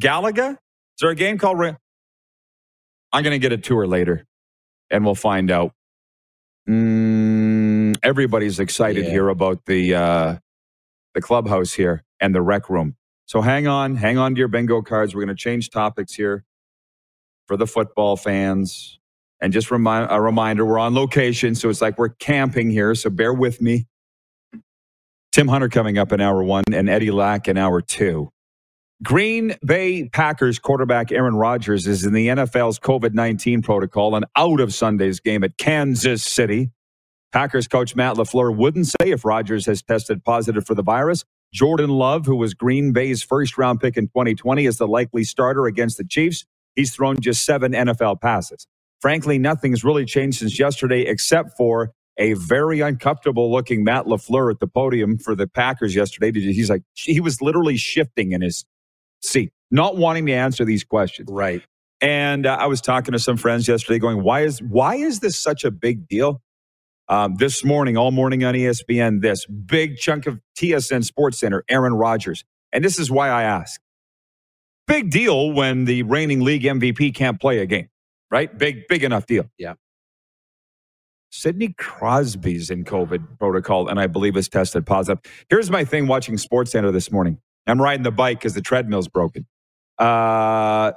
[0.00, 0.52] Galaga?
[0.52, 0.58] Is
[1.00, 1.58] there a game called?
[1.58, 1.76] Ra-
[3.12, 4.26] I'm going to get a tour later,
[4.90, 5.72] and we'll find out.
[6.68, 9.10] Mm, everybody's excited Yeah.
[9.10, 10.36] here about the uh,
[11.14, 12.96] the clubhouse here and the rec room.
[13.26, 15.14] So hang on, hang on to your bingo cards.
[15.14, 16.44] We're going to change topics here
[17.52, 18.98] for the football fans.
[19.38, 22.94] And just remind, a reminder, we're on location, so it's like we're camping here.
[22.94, 23.86] So bear with me.
[25.32, 28.30] Tim Hunter coming up in hour one, and Eddie Lack in hour two.
[29.02, 34.60] Green Bay Packers quarterback Aaron Rodgers is in the NFL's COVID 19 protocol and out
[34.60, 36.70] of Sunday's game at Kansas City.
[37.32, 41.26] Packers coach Matt LaFleur wouldn't say if Rodgers has tested positive for the virus.
[41.52, 45.66] Jordan Love, who was Green Bay's first round pick in 2020, is the likely starter
[45.66, 46.46] against the Chiefs.
[46.76, 48.66] He's thrown just seven NFL passes.
[49.00, 54.60] Frankly, nothing's really changed since yesterday except for a very uncomfortable looking Matt LaFleur at
[54.60, 56.32] the podium for the Packers yesterday.
[56.32, 58.64] He's like, he was literally shifting in his
[59.22, 61.28] seat, not wanting to answer these questions.
[61.30, 61.62] Right.
[62.00, 65.38] And uh, I was talking to some friends yesterday going, why is, why is this
[65.38, 66.42] such a big deal?
[67.08, 71.92] Um, this morning, all morning on ESPN, this big chunk of TSN Sports Center, Aaron
[71.92, 72.44] Rodgers.
[72.72, 73.80] And this is why I ask.
[74.86, 77.88] Big deal when the reigning league MVP can't play a game,
[78.30, 78.56] right?
[78.56, 79.44] Big, big enough deal.
[79.58, 79.74] Yeah.
[81.30, 85.22] Sidney Crosby's in COVID protocol and I believe is tested positive.
[85.48, 87.38] Here's my thing watching Sports Center this morning.
[87.66, 89.46] I'm riding the bike because the treadmill's broken.
[89.98, 90.92] Uh,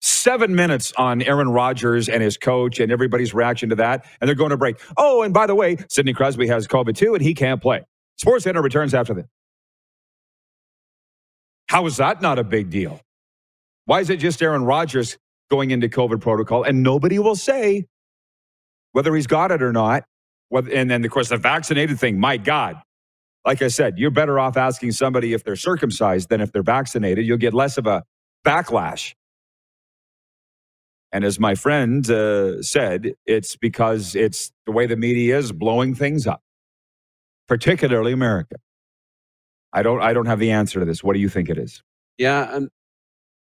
[0.00, 4.06] seven minutes on Aaron Rodgers and his coach and everybody's reaction to that.
[4.20, 4.80] And they're going to break.
[4.96, 7.84] Oh, and by the way, Sidney Crosby has COVID too and he can't play.
[8.16, 9.26] Sports Center returns after this.
[11.68, 13.00] How is that not a big deal?
[13.84, 15.18] Why is it just Aaron Rodgers
[15.50, 17.86] going into COVID protocol and nobody will say
[18.92, 20.04] whether he's got it or not?
[20.50, 22.76] And then, of course, the vaccinated thing, my God.
[23.44, 27.26] Like I said, you're better off asking somebody if they're circumcised than if they're vaccinated.
[27.26, 28.02] You'll get less of a
[28.46, 29.14] backlash.
[31.12, 35.94] And as my friend uh, said, it's because it's the way the media is blowing
[35.94, 36.42] things up,
[37.46, 38.56] particularly America.
[39.72, 41.02] I don't, I don't have the answer to this.
[41.02, 41.82] What do you think it is?
[42.16, 42.68] Yeah, um,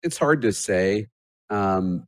[0.02, 1.08] it's hard to say.
[1.50, 2.06] Um,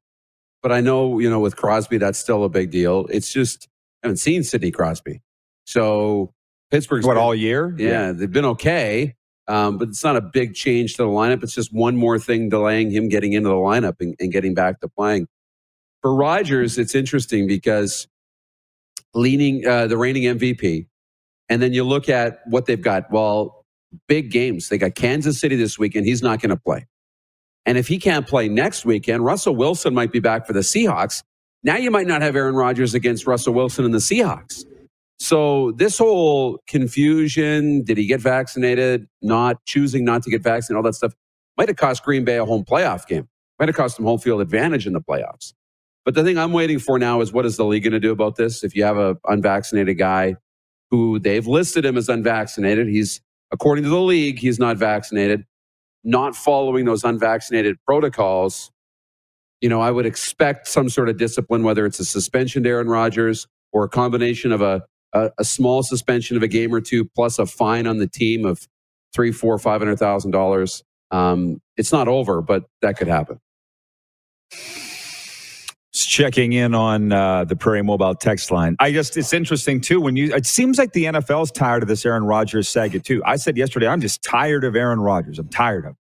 [0.62, 3.06] but I know, you know, with Crosby, that's still a big deal.
[3.10, 3.67] It's just,
[4.04, 5.21] I haven't seen Sidney Crosby.
[5.65, 6.34] So
[6.71, 7.75] Pittsburgh's what been, all year?
[7.78, 8.12] Yeah, yeah.
[8.13, 9.15] they've been okay.
[9.47, 11.43] Um, but it's not a big change to the lineup.
[11.43, 14.80] It's just one more thing delaying him getting into the lineup and, and getting back
[14.82, 15.28] to playing.
[16.01, 18.08] For Rodgers, it's interesting because
[19.13, 20.88] leaning uh, the reigning MVP,
[21.49, 23.12] and then you look at what they've got.
[23.12, 23.64] Well,
[24.08, 24.69] big games.
[24.69, 26.05] They got Kansas City this weekend.
[26.05, 26.88] He's not going to play.
[27.65, 31.23] And if he can't play next weekend, Russell Wilson might be back for the Seahawks.
[31.63, 34.63] Now you might not have Aaron Rodgers against Russell Wilson and the Seahawks.
[35.17, 40.84] So this whole confusion, did he get vaccinated, not choosing not to get vaccinated, all
[40.84, 41.13] that stuff,
[41.58, 43.27] might have cost Green Bay a home playoff game.
[43.58, 45.53] Might have cost them home field advantage in the playoffs.
[46.03, 48.12] But the thing I'm waiting for now is what is the league going to do
[48.12, 48.63] about this?
[48.63, 50.36] If you have an unvaccinated guy
[50.91, 53.21] who they've listed him as unvaccinated, he's
[53.56, 55.46] according to the league, he's not vaccinated
[56.06, 58.72] not following those unvaccinated protocols,
[59.60, 62.88] you know, I would expect some sort of discipline, whether it's a suspension to Aaron
[62.88, 67.06] Rodgers or a combination of a, a, a small suspension of a game or two
[67.15, 68.68] plus a fine on the team of
[69.13, 70.84] three, four, five hundred thousand dollars.
[71.10, 73.39] Um, it's not over, but that could happen.
[76.03, 78.75] Checking in on uh, the Prairie Mobile text line.
[78.79, 82.05] I just it's interesting too when you it seems like the NFL's tired of this
[82.05, 83.21] Aaron Rodgers saga too.
[83.23, 85.38] I said yesterday I'm just tired of Aaron Rodgers.
[85.38, 85.91] I'm tired of.
[85.91, 85.97] Him.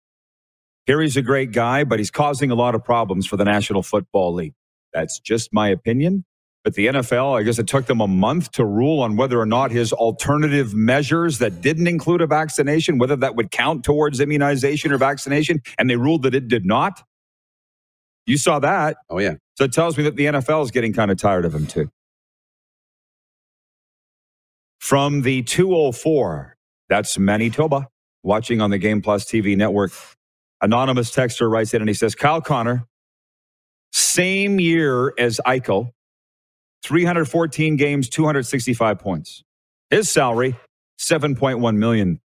[0.86, 3.84] Here he's a great guy, but he's causing a lot of problems for the National
[3.84, 4.54] Football League.
[4.94, 6.26] That's just my opinion.
[6.64, 9.48] But the NFL, I guess it took them a month to rule on whether or
[9.48, 14.92] not his alternative measures that didn't include a vaccination, whether that would count towards immunization
[14.92, 17.02] or vaccination, and they ruled that it did not.
[18.28, 18.98] You saw that.
[19.10, 19.36] Oh, yeah.
[19.62, 21.92] So it tells me that the NFL is getting kind of tired of him too.
[24.80, 26.58] From the 204,
[26.90, 27.88] that's Manitoba,
[28.24, 29.92] watching on the Game Plus TV network.
[30.64, 32.88] Anonymous texter writes in and he says, Kyle Connor,
[33.92, 35.92] same year as Eichel,
[36.82, 39.44] 314 games, 265 points.
[39.92, 40.56] His salary,
[41.00, 42.20] 7.1 million.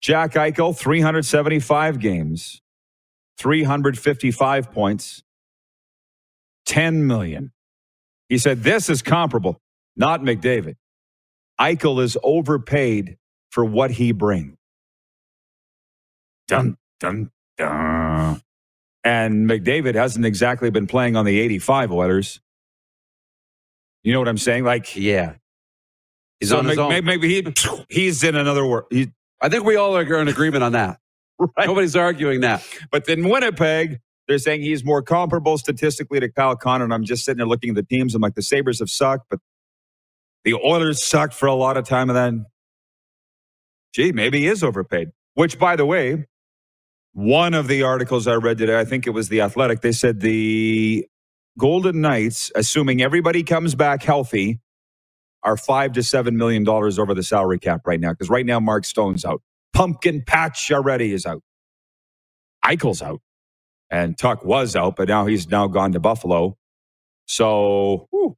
[0.00, 2.62] Jack Eichel, 375 games,
[3.36, 5.22] 355 points,
[6.66, 7.52] 10 million.
[8.28, 9.60] He said, This is comparable,
[9.96, 10.76] not McDavid.
[11.60, 13.18] Eichel is overpaid
[13.50, 14.56] for what he brings.
[16.48, 18.42] Dun, dun, dun.
[19.04, 22.40] And McDavid hasn't exactly been playing on the 85 Oilers.
[24.02, 24.64] You know what I'm saying?
[24.64, 25.34] Like, yeah.
[26.40, 27.04] He's so on his maybe, own.
[27.04, 27.54] Maybe he,
[27.88, 28.92] he's in another world.
[29.40, 30.98] I think we all are in agreement on that.
[31.38, 31.66] right.
[31.66, 32.66] Nobody's arguing that.
[32.90, 34.00] But then Winnipeg,
[34.32, 36.84] they're saying he's more comparable statistically to Kyle Connor.
[36.84, 38.14] And I'm just sitting there looking at the teams.
[38.14, 39.40] I'm like, the Sabres have sucked, but
[40.44, 42.08] the Oilers sucked for a lot of time.
[42.08, 42.46] And then,
[43.94, 45.10] gee, maybe he is overpaid.
[45.34, 46.26] Which, by the way,
[47.12, 50.20] one of the articles I read today, I think it was The Athletic, they said
[50.20, 51.06] the
[51.58, 54.60] Golden Knights, assuming everybody comes back healthy,
[55.42, 58.12] are five to seven million dollars over the salary cap right now.
[58.12, 59.42] Because right now, Mark Stone's out.
[59.74, 61.42] Pumpkin Patch already is out.
[62.64, 63.20] Eichel's out.
[63.92, 66.58] And Tuch was out, but now he's now gone to Buffalo.
[67.26, 68.36] So whew.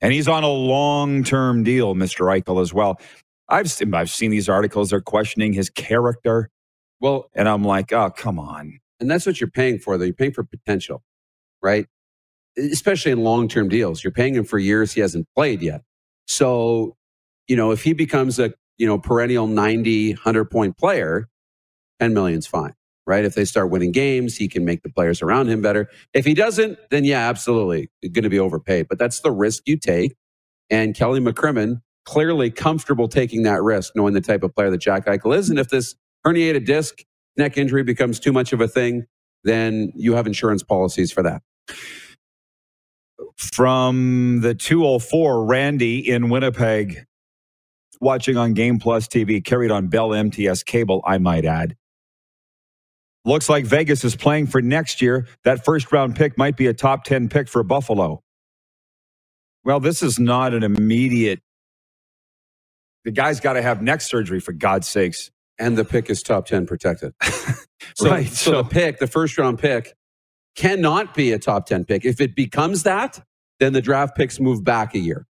[0.00, 2.26] And he's on a long term deal, Mr.
[2.26, 3.00] Eichel, as well.
[3.48, 4.90] I've seen, I've seen these articles.
[4.90, 6.50] They're questioning his character.
[7.00, 8.80] Well, And I'm like, oh, come on.
[9.00, 10.04] and that's what you're paying for, though.
[10.06, 11.02] You're paying for potential,
[11.62, 11.86] right?
[12.58, 14.04] Especially in long term deals.
[14.04, 15.82] You're paying him for years he hasn't played yet.
[16.26, 16.96] So,
[17.48, 21.28] you know, if he becomes a, you know, perennial 90, 100 point player,
[22.00, 22.74] 10 million's fine,
[23.06, 23.24] right?
[23.24, 25.88] If they start winning games, he can make the players around him better.
[26.14, 28.86] If he doesn't, then yeah, absolutely going to be overpaid.
[28.88, 30.14] But that's the risk you take.
[30.70, 35.06] And Kelly McCrimmon clearly comfortable taking that risk, knowing the type of player that Jack
[35.06, 35.50] Eichel is.
[35.50, 35.94] And if this
[36.26, 37.02] herniated disc
[37.36, 39.06] neck injury becomes too much of a thing,
[39.44, 41.42] then you have insurance policies for that.
[43.36, 47.04] From the 204, Randy in Winnipeg,
[48.00, 51.76] watching on Game Plus TV, carried on Bell MTS cable, I might add.
[53.24, 55.28] Looks like Vegas is playing for next year.
[55.44, 58.22] That first round pick might be a top 10 pick for Buffalo.
[59.64, 61.40] Well, this is not an immediate.
[63.04, 65.30] The guy's got to have neck surgery, for God's sakes.
[65.58, 67.14] And the pick is top 10 protected.
[67.96, 69.92] So, Right, so, so- the pick, the first round pick,
[70.54, 72.04] cannot be a top 10 pick.
[72.04, 73.20] If it becomes that,
[73.58, 75.26] then the draft picks move back a year.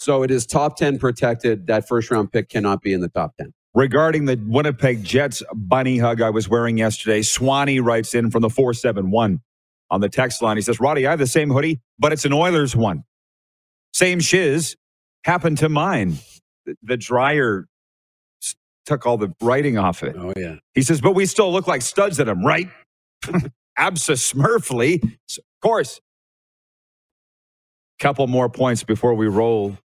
[0.00, 1.68] So it is top 10 protected.
[1.68, 3.54] That first round pick cannot be in the top 10.
[3.78, 8.50] Regarding the Winnipeg Jets bunny hug I was wearing yesterday, Swanee writes in from the
[8.50, 9.40] 471
[9.88, 10.56] on the text line.
[10.56, 13.04] He says, Roddy, I have the same hoodie, but it's an Oilers one.
[13.94, 14.74] Same shiz
[15.22, 16.18] happened to mine.
[16.66, 17.68] The, the dryer
[18.84, 20.16] took all the writing off it.
[20.18, 20.56] Oh, yeah.
[20.74, 22.66] He says, but we still look like studs at them, right?
[23.78, 25.04] Absa Smurfly.
[25.04, 26.00] Of course.
[28.00, 29.78] Couple more points before we roll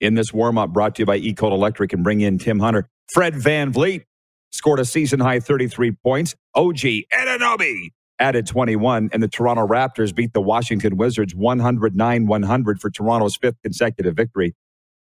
[0.00, 2.88] in this warm up brought to you by Ecode Electric and bring in Tim Hunter.
[3.12, 4.04] Fred VanVleet
[4.52, 6.34] scored a season high 33 points.
[6.54, 6.76] OG
[7.12, 13.36] Anunoby added 21, and the Toronto Raptors beat the Washington Wizards 109 100 for Toronto's
[13.36, 14.54] fifth consecutive victory.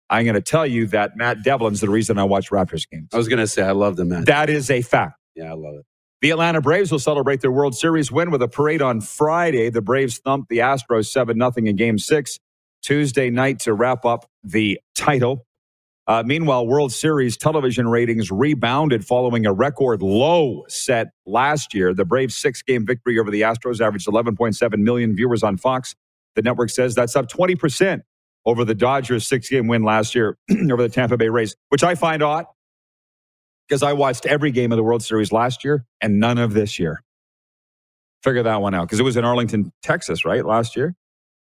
[0.10, 3.10] I'm going to tell you that Matt Devlin's the reason I watch Raptors games.
[3.14, 4.26] I was going to say, I love the match.
[4.26, 5.20] That is a fact.
[5.36, 5.86] Yeah, I love it.
[6.22, 9.70] The Atlanta Braves will celebrate their World Series win with a parade on Friday.
[9.70, 12.40] The Braves thumped the Astros 7 0 in game six
[12.82, 15.46] Tuesday night to wrap up the title.
[16.08, 21.94] Uh, meanwhile, World Series television ratings rebounded following a record low set last year.
[21.94, 25.96] The Braves' six game victory over the Astros averaged 11.7 million viewers on Fox.
[26.36, 28.02] The network says that's up 20%
[28.46, 30.38] over the Dodgers' six game win last year
[30.72, 32.46] over the Tampa Bay Rays, which I find odd
[33.68, 36.78] because I watched every game of the World Series last year and none of this
[36.78, 37.02] year.
[38.22, 40.46] Figure that one out because it was in Arlington, Texas, right?
[40.46, 40.96] Last year?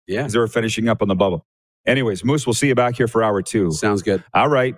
[0.08, 0.22] Yeah.
[0.22, 1.46] Because they were finishing up on the bubble.
[1.86, 3.72] Anyways, Moose, we'll see you back here for hour two.
[3.72, 4.24] Sounds good.
[4.34, 4.76] All right.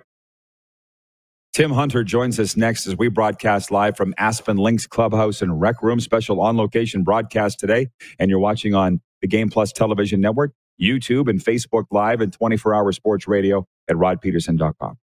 [1.52, 5.82] Tim Hunter joins us next as we broadcast live from Aspen Links Clubhouse and Rec
[5.82, 6.00] Room.
[6.00, 7.90] Special on location broadcast today.
[8.18, 12.74] And you're watching on the Game Plus Television Network, YouTube, and Facebook Live and 24
[12.74, 14.98] hour sports radio at rodpeterson.com.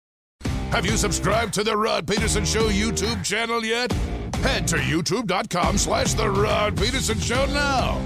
[0.71, 3.93] Have you subscribed to the Rod Peterson Show YouTube channel yet?
[4.37, 8.01] Head to youtube.com slash the Rod Peterson Show now.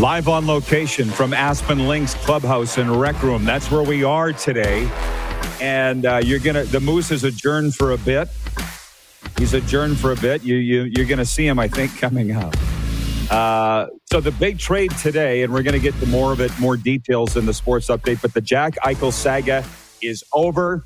[0.00, 3.44] Live on location from Aspen Links Clubhouse and Rec Room.
[3.44, 4.90] That's where we are today.
[5.60, 8.26] And uh, you're gonna the Moose is adjourned for a bit.
[9.36, 10.42] He's adjourned for a bit.
[10.42, 12.54] You you you're gonna see him, I think, coming up.
[13.30, 16.78] Uh, so the big trade today, and we're gonna get to more of it, more
[16.78, 18.22] details in the sports update.
[18.22, 19.62] But the Jack Eichel saga
[20.00, 20.82] is over.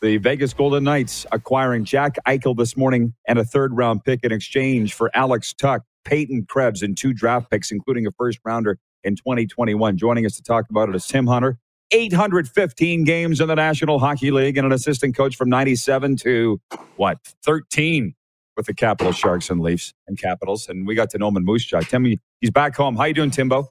[0.00, 4.32] The Vegas Golden Knights acquiring Jack Eichel this morning and a third round pick in
[4.32, 9.16] exchange for Alex Tuch, Peyton Krebs, and two draft picks, including a first rounder in
[9.16, 9.96] 2021.
[9.98, 11.58] Joining us to talk about it is Tim Hunter.
[11.92, 16.60] 815 games in the National Hockey League and an assistant coach from 97 to
[16.96, 18.14] what, 13
[18.56, 20.68] with the Capital Sharks and Leafs and Capitals.
[20.68, 21.80] And we got to know him in Moose Jaw.
[21.80, 22.96] Tell me, he's back home.
[22.96, 23.70] How you doing, Timbo?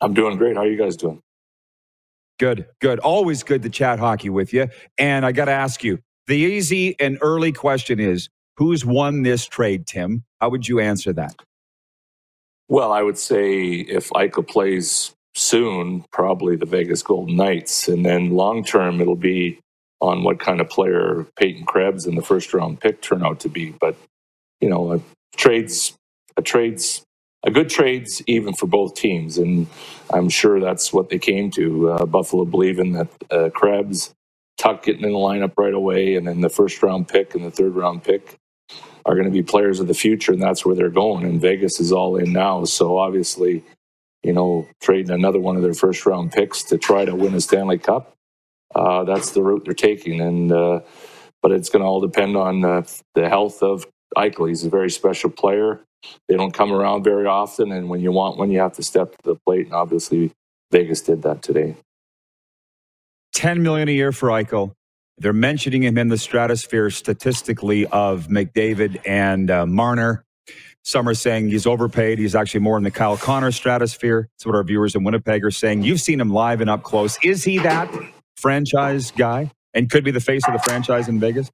[0.00, 0.56] I'm doing great.
[0.56, 1.22] How are you guys doing?
[2.38, 3.00] Good, good.
[3.00, 4.68] Always good to chat hockey with you.
[4.98, 8.28] And I got to ask you the easy and early question is
[8.58, 10.24] who's won this trade, Tim?
[10.40, 11.36] How would you answer that?
[12.68, 17.88] Well, I would say if Eichel plays soon, probably the Vegas Golden Knights.
[17.88, 19.60] And then long term, it'll be
[20.02, 23.50] on what kind of player Peyton Krebs and the first round pick turn out to
[23.50, 23.70] be.
[23.80, 23.96] But,
[24.60, 25.00] you know, a
[25.36, 25.94] trade's
[26.36, 27.02] a trade's
[27.44, 29.38] a good trade's even for both teams.
[29.38, 29.68] And
[30.12, 31.90] I'm sure that's what they came to.
[31.92, 34.14] Uh, Buffalo believing that uh, Krebs,
[34.58, 37.52] Tuch getting in the lineup right away, and then the first round pick and the
[37.52, 38.36] third round pick
[39.08, 41.24] are going to be players of the future, and that's where they're going.
[41.24, 42.64] And Vegas is all in now.
[42.64, 43.64] So obviously,
[44.22, 47.40] you know, trading another one of their first round picks to try to win a
[47.40, 48.14] Stanley Cup.
[48.74, 50.80] Uh, that's the route they're taking, and uh,
[51.40, 52.82] but it's going to all depend on uh,
[53.14, 54.46] the health of Eichel.
[54.46, 55.80] He's a very special player.
[56.28, 59.12] They don't come around very often, and when you want one, you have to step
[59.12, 59.66] to the plate.
[59.66, 60.32] And obviously,
[60.70, 61.76] Vegas did that today.
[63.32, 64.72] Ten million a year for Eichel.
[65.20, 70.24] They're mentioning him in the stratosphere statistically of McDavid and uh, Marner.
[70.84, 72.18] Some are saying he's overpaid.
[72.18, 74.28] He's actually more in the Kyle Connor stratosphere.
[74.34, 75.82] That's what our viewers in Winnipeg are saying.
[75.82, 77.18] You've seen him live and up close.
[77.22, 77.92] Is he that
[78.36, 81.50] franchise guy and could be the face of the franchise in Vegas?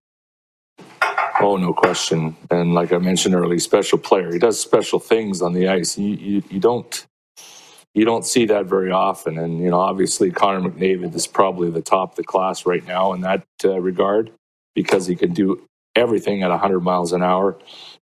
[1.41, 2.37] Oh, no question.
[2.51, 4.33] And like I mentioned earlier, special player.
[4.33, 5.99] He does special things on the ice.
[5.99, 7.07] You, you, you don't
[7.95, 9.39] you don't see that very often.
[9.39, 13.13] And you know, obviously, Connor McDavid is probably the top of the class right now
[13.13, 14.33] in that uh, regard
[14.75, 15.67] because he can do
[15.97, 17.57] everything at 100 miles an hour.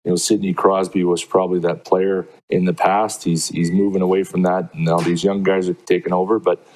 [0.05, 3.22] You know, Sidney Crosby was probably that player in the past.
[3.22, 4.74] He's he's moving away from that.
[4.74, 6.66] Now these young guys are taking over, but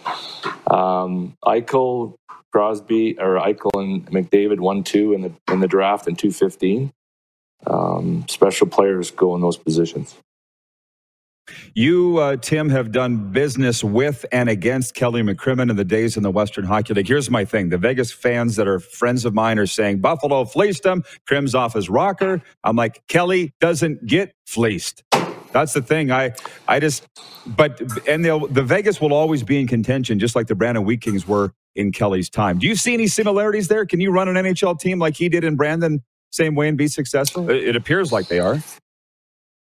[0.70, 2.14] um, Eichel,
[2.52, 6.92] Crosby, or Eichel and McDavid won two in the in the draft in 215.
[7.66, 10.16] Um, special players go in those positions.
[11.74, 16.22] You, uh, Tim, have done business with and against Kelly McCrimmon in the days in
[16.22, 17.08] the Western Hockey League.
[17.08, 20.84] Here's my thing the Vegas fans that are friends of mine are saying Buffalo fleeced
[20.84, 22.42] him, Crim's off his rocker.
[22.64, 25.02] I'm like, Kelly doesn't get fleeced.
[25.52, 26.10] That's the thing.
[26.10, 26.32] I,
[26.68, 27.06] I just,
[27.46, 31.00] but, and they'll, the Vegas will always be in contention, just like the Brandon Wheat
[31.00, 32.58] Kings were in Kelly's time.
[32.58, 33.86] Do you see any similarities there?
[33.86, 36.88] Can you run an NHL team like he did in Brandon, same way, and be
[36.88, 37.48] successful?
[37.48, 38.60] It appears like they are.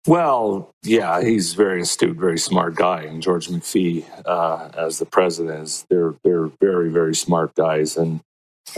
[0.07, 5.65] Well, yeah, he's very astute, very smart guy, and George McPhee, uh, as the president,
[5.65, 8.21] is they're they're very very smart guys, and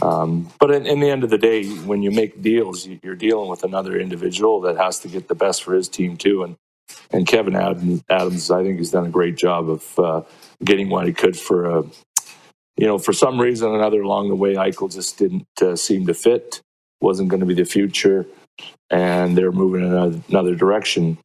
[0.02, 3.48] um, but in, in, the end of the day, when you make deals, you're dealing
[3.48, 6.56] with another individual that has to get the best for his team too, and
[7.12, 10.22] and Kevyn Adams, I think he's done a great job of uh,
[10.64, 11.84] getting what he could for a,
[12.76, 16.06] you know, for some reason or another along the way, Eichel just didn't uh, seem
[16.06, 16.60] to fit,
[17.00, 18.26] wasn't going to be the future
[18.90, 21.18] and they're moving in another direction.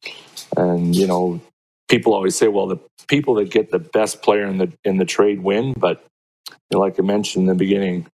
[0.56, 1.40] And you know,
[1.88, 5.04] people always say, well, the people that get the best player in the in the
[5.04, 5.74] trade win.
[5.76, 6.04] But
[6.48, 8.06] you know, like I mentioned in the beginning,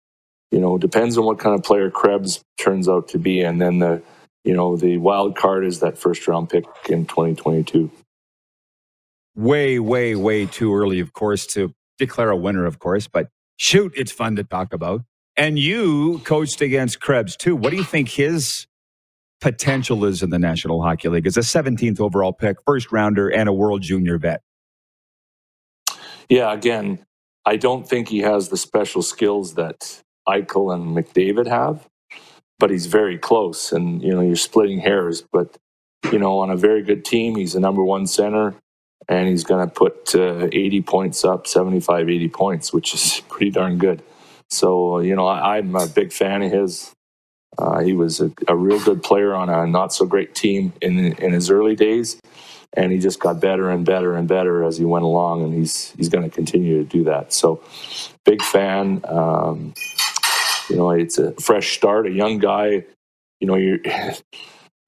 [0.50, 3.78] you know, depends on what kind of player Krebs turns out to be, and then
[3.78, 4.02] the
[4.44, 7.90] you know the wild card is that first round pick in 2022.
[9.34, 13.08] Way, way, way too early, of course, to declare a winner, of course.
[13.08, 15.02] But shoot, it's fun to talk about.
[15.36, 17.56] And you coached against Krebs too.
[17.56, 18.66] What do you think his
[19.42, 23.48] potential is in the National Hockey League as a 17th overall pick, first rounder, and
[23.48, 24.40] a World Junior vet?
[26.28, 27.04] Yeah, again,
[27.44, 31.86] I don't think he has the special skills that Eichel and McDavid have,
[32.58, 33.72] but he's very close.
[33.72, 35.58] And, you know, you're splitting hairs, but,
[36.12, 38.54] you know, on a very good team, he's a number one center
[39.08, 43.50] and he's going to put uh, 80 points up, 75, 80 points, which is pretty
[43.50, 44.02] darn good.
[44.50, 46.92] So, you know, I, I'm a big fan of his.
[47.58, 51.12] Uh, he was a, a, real good player on a not so great team in
[51.14, 52.18] in his early days,
[52.72, 55.90] and he just got better and better and better as he went along, and he's
[55.92, 57.32] he's going to continue to do that.
[57.32, 57.62] So,
[58.24, 59.02] big fan.
[59.06, 59.74] Um,
[60.70, 62.84] you know, it's a fresh start, a young guy.
[63.40, 63.80] You know, you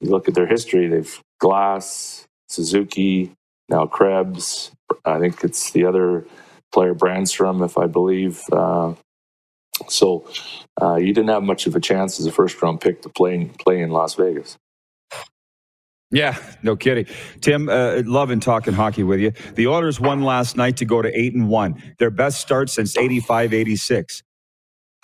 [0.01, 0.89] look at their history.
[0.89, 3.33] They've Glass, Suzuki,
[3.69, 4.71] now Krebs.
[5.05, 6.27] I think it's the other
[6.73, 8.41] player, Brannstrom, if I believe.
[8.51, 8.95] Uh,
[9.89, 10.27] so
[10.81, 13.51] uh, you didn't have much of a chance as a first round pick to play
[13.59, 14.59] play in Las Vegas.
[16.11, 17.07] Yeah, no kidding.
[17.41, 19.33] Tim, uh, loving talking hockey with you.
[19.57, 22.97] The Oilers won last night to go to 8 and 1, their best start since
[22.97, 24.22] 85 86.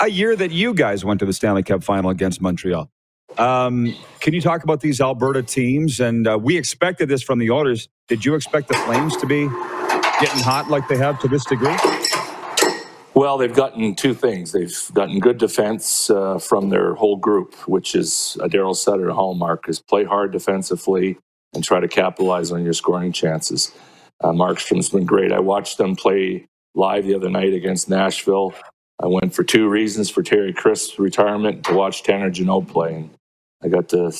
[0.02, 2.90] A year that you guys went to the Stanley Cup final against Montreal.
[3.38, 6.00] Um, can you talk about these Alberta teams?
[6.00, 7.88] And uh, we expected this from the Oilers.
[8.08, 9.48] Did you expect the Flames to be
[10.20, 11.76] getting hot like they have to this degree?
[13.14, 14.52] Well, they've gotten two things.
[14.52, 19.68] They've gotten good defense uh, from their whole group, which is a Darryl Sutter hallmark,
[19.68, 21.18] is play hard defensively
[21.52, 23.72] and try to capitalize on your scoring chances.
[24.22, 25.32] Uh, Markstrom's been great.
[25.32, 28.54] I watched them play live the other night against Nashville.
[29.02, 32.94] I went for two reasons for Terry Crisp's retirement to watch Tanner Jeannot play.
[32.94, 33.10] And
[33.62, 34.12] I got to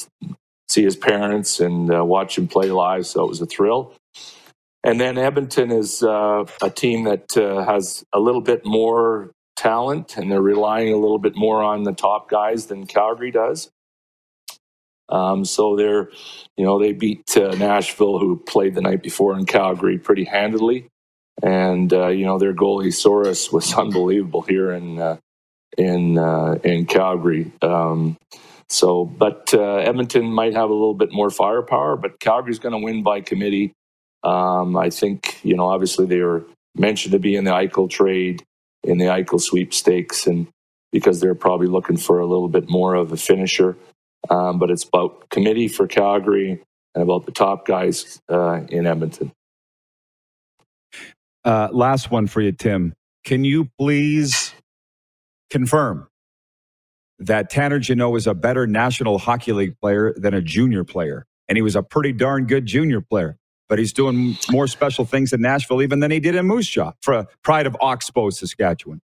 [0.69, 3.95] see his parents and uh, watch him play live, so it was a thrill.
[4.83, 10.17] And then Edmonton is uh, a team that uh, has a little bit more talent,
[10.17, 13.71] and they're relying a little bit more on the top guys than Calgary does.
[15.11, 16.09] Um, so they're,
[16.57, 20.87] you know, they beat uh, Nashville, who played the night before in Calgary, pretty handily.
[21.43, 25.17] And uh, you know, their goalie Saros was unbelievable here in uh,
[25.77, 27.53] in uh, in Calgary.
[27.61, 28.17] Um,
[28.69, 33.03] so, but Edmonton might have a little bit more firepower, but Calgary's going to win
[33.03, 33.75] by committee
[34.23, 36.45] Um, I think, you know, obviously they were
[36.77, 38.45] mentioned to be in the Eichel trade,
[38.85, 40.47] in the Eichel sweepstakes, and
[40.93, 43.77] because they're probably looking for a little bit more of a finisher.
[44.29, 46.63] Um, but it's about committee for Calgary
[46.95, 49.33] and about the top guys uh, in Edmonton.
[51.45, 52.93] Uh, last one for you, Tim.
[53.25, 54.53] Can you please
[55.49, 56.07] confirm
[57.19, 61.25] that Tanner Jeannot is a better National Hockey League player than a junior player?
[61.49, 63.37] And he was a pretty darn good junior player,
[63.71, 66.93] but he's doing more special things in Nashville even than he did in Moose Jaw
[67.01, 69.01] for Pride of Oxbow, Saskatchewan.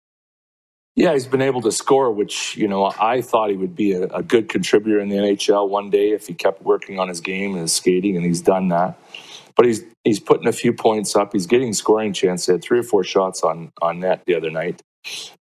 [0.97, 4.05] Yeah, he's been able to score, which, you know, I thought he would be a,
[4.05, 7.53] a, good contributor in the NHL one day if he kept working on his game
[7.53, 8.99] and his skating, and he's done that.
[9.55, 11.33] But he's he's putting a few points up.
[11.33, 12.47] He's getting scoring chance.
[12.47, 14.83] He had three or four shots on, on net the other night.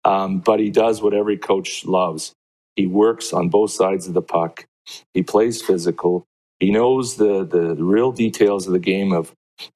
[0.04, 2.32] Um, but he does what every coach loves.
[2.76, 4.66] He works on both sides of the puck.
[5.12, 6.26] He plays physical.
[6.60, 9.32] He knows the, the, real details of the game of,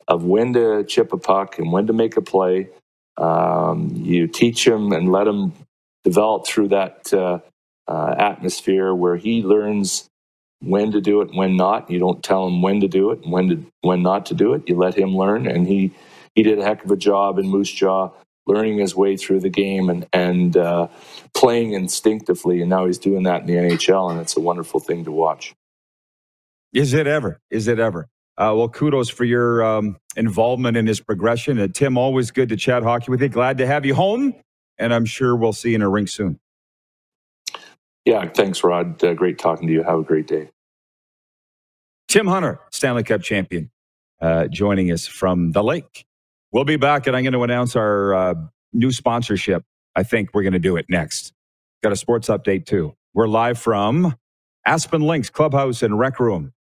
[0.09, 2.69] of when to chip a puck and when to make a play
[3.17, 5.53] um, you teach him and let him
[6.05, 7.39] develop through that uh,
[7.89, 10.09] uh, atmosphere where he learns
[10.61, 11.91] when to do it, and when not.
[11.91, 14.55] You don't tell him when to do it and when to when not to do
[14.55, 14.69] it.
[14.69, 15.93] You let him learn, and he
[16.35, 18.11] he did a heck of a job in Moose Jaw,
[18.47, 20.89] learning his way through the game and and uh,
[21.35, 22.61] playing instinctively.
[22.61, 25.55] And now he's doing that in the NHL, and it's a wonderful thing to watch.
[26.75, 27.41] Is it ever?
[27.51, 28.09] Is it ever?
[28.39, 31.59] Uh, well, kudos for your um, involvement in his progression.
[31.59, 33.29] And Tim, always good to chat hockey with you.
[33.29, 34.35] Glad to have you home,
[34.79, 36.41] and I'm sure we'll see you in a rink soon.
[38.05, 39.03] Yeah, thanks, Rod.
[39.05, 39.83] Uh, great talking to you.
[39.85, 40.51] Have a great day.
[42.09, 43.71] Tim Hunter, Stanley Cup champion,
[44.21, 46.07] uh, joining us from the lake.
[46.53, 48.35] We'll be back, and I'm going to announce our uh,
[48.73, 49.65] new sponsorship.
[49.97, 51.33] I think we're going to do it next.
[51.83, 52.97] Got a sports update too.
[53.15, 54.17] We're live from
[54.67, 56.53] Aspen Links Clubhouse and Rec Room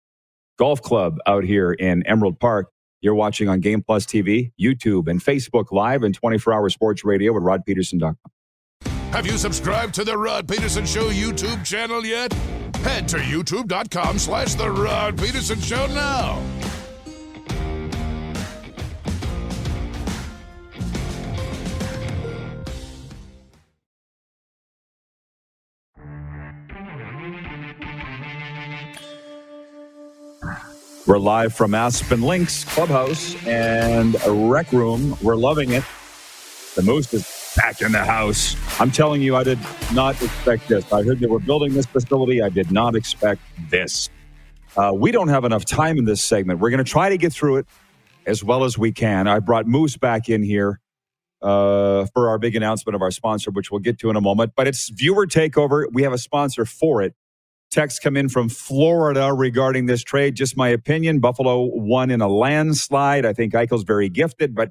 [0.61, 2.70] Golf Club out here in Emerald Park.
[3.00, 7.34] You're watching on Game Plus TV, YouTube, and Facebook Live and 24 hour sports radio
[7.34, 8.16] at rodpeterson.com.
[9.12, 12.30] Have you subscribed to the Rod Peterson Show YouTube channel yet?
[12.84, 16.42] Head to youtube.com slash The Rod Peterson Show now.
[31.11, 35.18] We're live from Aspen Links Clubhouse and rec room.
[35.20, 35.82] We're loving it.
[36.76, 38.54] The Moose is back in the house.
[38.80, 39.58] I'm telling you, I did
[39.92, 40.92] not expect this.
[40.92, 42.40] I heard they were building this facility.
[42.40, 44.08] I did not expect this.
[44.76, 46.61] Uh, we don't have enough time in this segment.
[46.61, 47.66] We're going to try to get through it
[48.24, 49.26] as well as we can.
[49.26, 50.78] I brought Moose back in here
[51.42, 54.52] uh, for our big announcement of our sponsor, which we'll get to in a moment.
[54.54, 55.86] But it's viewer takeover.
[55.90, 57.16] We have a sponsor for it.
[57.70, 60.34] Text come in from Florida regarding this trade.
[60.34, 61.20] Just my opinion.
[61.20, 63.24] Buffalo won in a landslide.
[63.24, 64.70] I think Eichel's very gifted, but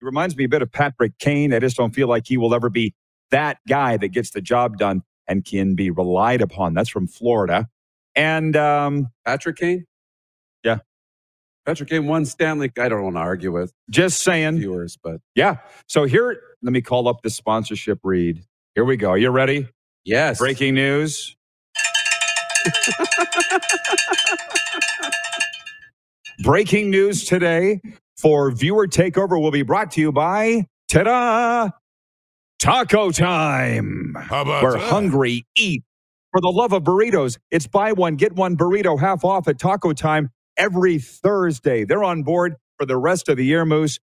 [0.00, 1.52] he reminds me a bit of Patrick Kane.
[1.52, 2.94] I just don't feel like he will ever be
[3.30, 6.74] that guy that gets the job done and can be relied upon.
[6.74, 7.68] That's from Florida.
[8.14, 9.86] And um, Patrick Kane?
[10.64, 10.78] Yeah.
[11.66, 12.70] Patrick Kane won Stanley.
[12.78, 15.58] I don't want to argue with just saying viewers, but yeah.
[15.88, 18.44] So here, let me call up the sponsorship read.
[18.74, 19.10] Here we go.
[19.10, 19.68] Are you ready?
[20.04, 20.38] Yes.
[20.38, 21.36] Breaking news.
[26.44, 27.82] Breaking news today
[28.18, 31.70] for viewer takeover will be brought to you by ta-da
[32.58, 34.16] Taco Time.
[34.18, 34.80] How about Where that?
[34.90, 35.82] hungry eat
[36.32, 37.38] for the love of burritos.
[37.50, 41.84] It's buy one get one burrito half off at Taco Time every Thursday.
[41.84, 43.98] They're on board for the rest of the year, Moose.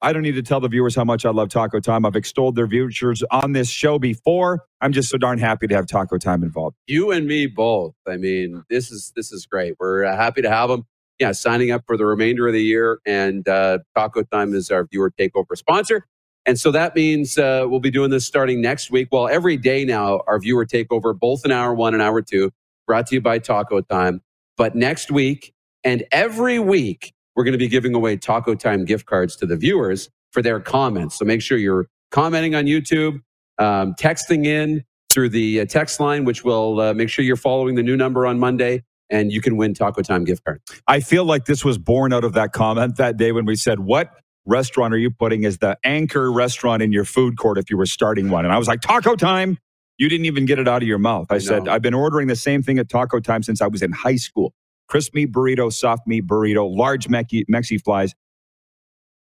[0.00, 2.06] I don't need to tell the viewers how much I love Taco Time.
[2.06, 4.64] I've extolled their viewers on this show before.
[4.80, 6.76] I'm just so darn happy to have Taco Time involved.
[6.86, 7.94] You and me both.
[8.06, 9.74] I mean, this is this is great.
[9.80, 10.84] We're uh, happy to have them.
[11.18, 14.86] Yeah, signing up for the remainder of the year, and uh, Taco Time is our
[14.86, 16.06] viewer takeover sponsor.
[16.46, 19.08] And so that means uh, we'll be doing this starting next week.
[19.10, 22.52] Well, every day now, our viewer takeover, both an hour one and hour two,
[22.86, 24.22] brought to you by Taco Time.
[24.56, 29.06] But next week and every week, we're going to be giving away Taco Time gift
[29.06, 31.16] cards to the viewers for their comments.
[31.16, 33.20] So make sure you're commenting on YouTube,
[33.58, 37.76] um, texting in through the uh, text line, which will uh, make sure you're following
[37.76, 40.64] the new number on Monday, and you can win Taco Time gift cards.
[40.88, 43.78] I feel like this was born out of that comment that day when we said,
[43.78, 44.10] What
[44.44, 47.86] restaurant are you putting as the anchor restaurant in your food court if you were
[47.86, 48.46] starting one?
[48.46, 49.58] And I was like, Taco Time.
[49.96, 51.26] You didn't even get it out of your mouth.
[51.30, 51.66] I, I said.
[51.66, 54.54] I've been ordering the same thing at Taco Time since I was in high school
[54.88, 58.14] crisp meat burrito, soft meat burrito, large Mexi, Mexi flies,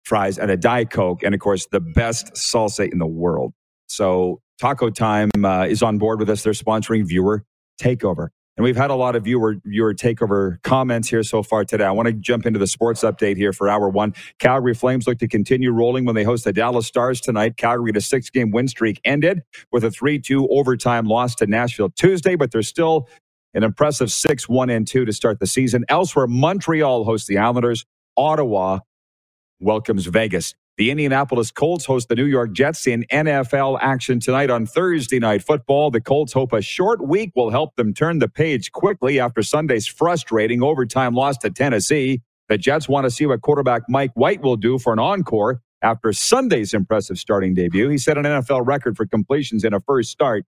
[0.04, 1.22] fries, and a Diet Coke.
[1.22, 3.52] And of course, the best salsa in the world.
[3.88, 6.42] So Taco Time uh, is on board with us.
[6.42, 7.44] They're sponsoring Viewer
[7.80, 8.28] Takeover.
[8.56, 11.84] And we've had a lot of viewer viewer takeover comments here so far today.
[11.84, 14.14] I want to jump into the sports update here for hour one.
[14.38, 17.58] Calgary Flames look to continue rolling when they host the Dallas Stars tonight.
[17.58, 19.42] Calgary, a six game win streak ended
[19.72, 23.08] with a 3 2 overtime loss to Nashville Tuesday, but they're still
[23.56, 25.86] an impressive 6 1 and 2 to start the season.
[25.90, 27.86] Elsewhere, Montreal hosts the Islanders.
[28.16, 28.80] Ottawa
[29.60, 30.54] welcomes Vegas.
[30.78, 35.42] The Indianapolis Colts host the New York Jets in NFL action tonight on Thursday Night
[35.42, 35.90] Football.
[35.90, 39.86] The Colts hope a short week will help them turn the page quickly after Sunday's
[39.86, 42.20] frustrating overtime loss to Tennessee.
[42.48, 46.12] The Jets want to see what quarterback Mike White will do for an encore after
[46.12, 47.88] Sunday's impressive starting debut.
[47.88, 50.44] He set an NFL record for completions in a first start,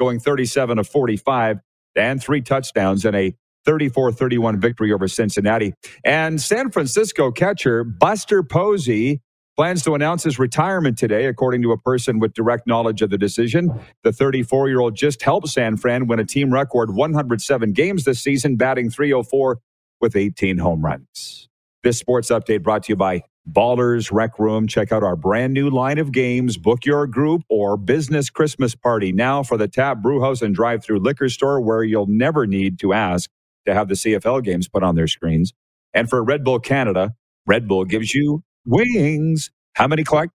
[0.00, 1.58] going 37 of 45
[1.96, 3.34] and three touchdowns in a
[3.64, 5.74] 34 31 victory over Cincinnati.
[6.04, 9.20] And San Francisco catcher Buster Posey
[9.56, 13.18] plans to announce his retirement today, according to a person with direct knowledge of the
[13.18, 13.70] decision.
[14.04, 18.20] The 34 year old just helped San Fran win a team record 107 games this
[18.20, 19.58] season, batting 304
[20.00, 21.48] with 18 home runs.
[21.82, 24.66] This sports update brought to you by Ballers Rec Room.
[24.66, 26.56] Check out our brand new line of games.
[26.56, 31.00] Book your group or business Christmas party now for the Tap Brewhouse and drive through
[31.00, 33.30] liquor store where you'll never need to ask
[33.66, 35.52] to have the CFL games put on their screens.
[35.94, 37.14] And for Red Bull Canada,
[37.46, 39.50] Red Bull gives you wings.
[39.74, 40.30] How many, Clark?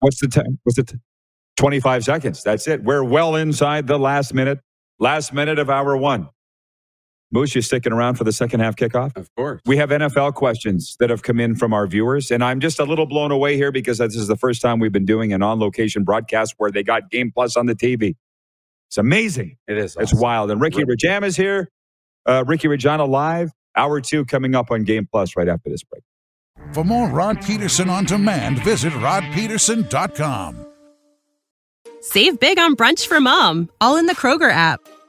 [0.00, 0.58] What's the time?
[0.64, 0.92] What's it?
[1.56, 2.42] 25 seconds.
[2.42, 2.84] That's it.
[2.84, 4.60] We're well inside the last minute,
[5.00, 6.28] last minute of hour one.
[7.30, 9.14] Moose, you sticking around for the second half kickoff?
[9.16, 9.60] Of course.
[9.66, 12.84] We have NFL questions that have come in from our viewers, and I'm just a
[12.84, 15.60] little blown away here because this is the first time we've been doing an on
[15.60, 18.16] location broadcast where they got Game Plus on the TV.
[18.88, 19.58] It's amazing.
[19.66, 19.96] It is.
[20.00, 20.50] It's wild.
[20.50, 21.68] And Ricky Rajam is here.
[22.24, 23.52] Uh, Ricky Regina live.
[23.76, 26.02] Hour two coming up on Game Plus right after this break.
[26.72, 30.66] For more Rod Peterson on demand, visit rodpeterson.com.
[32.00, 34.80] Save big on brunch for mom, all in the Kroger app.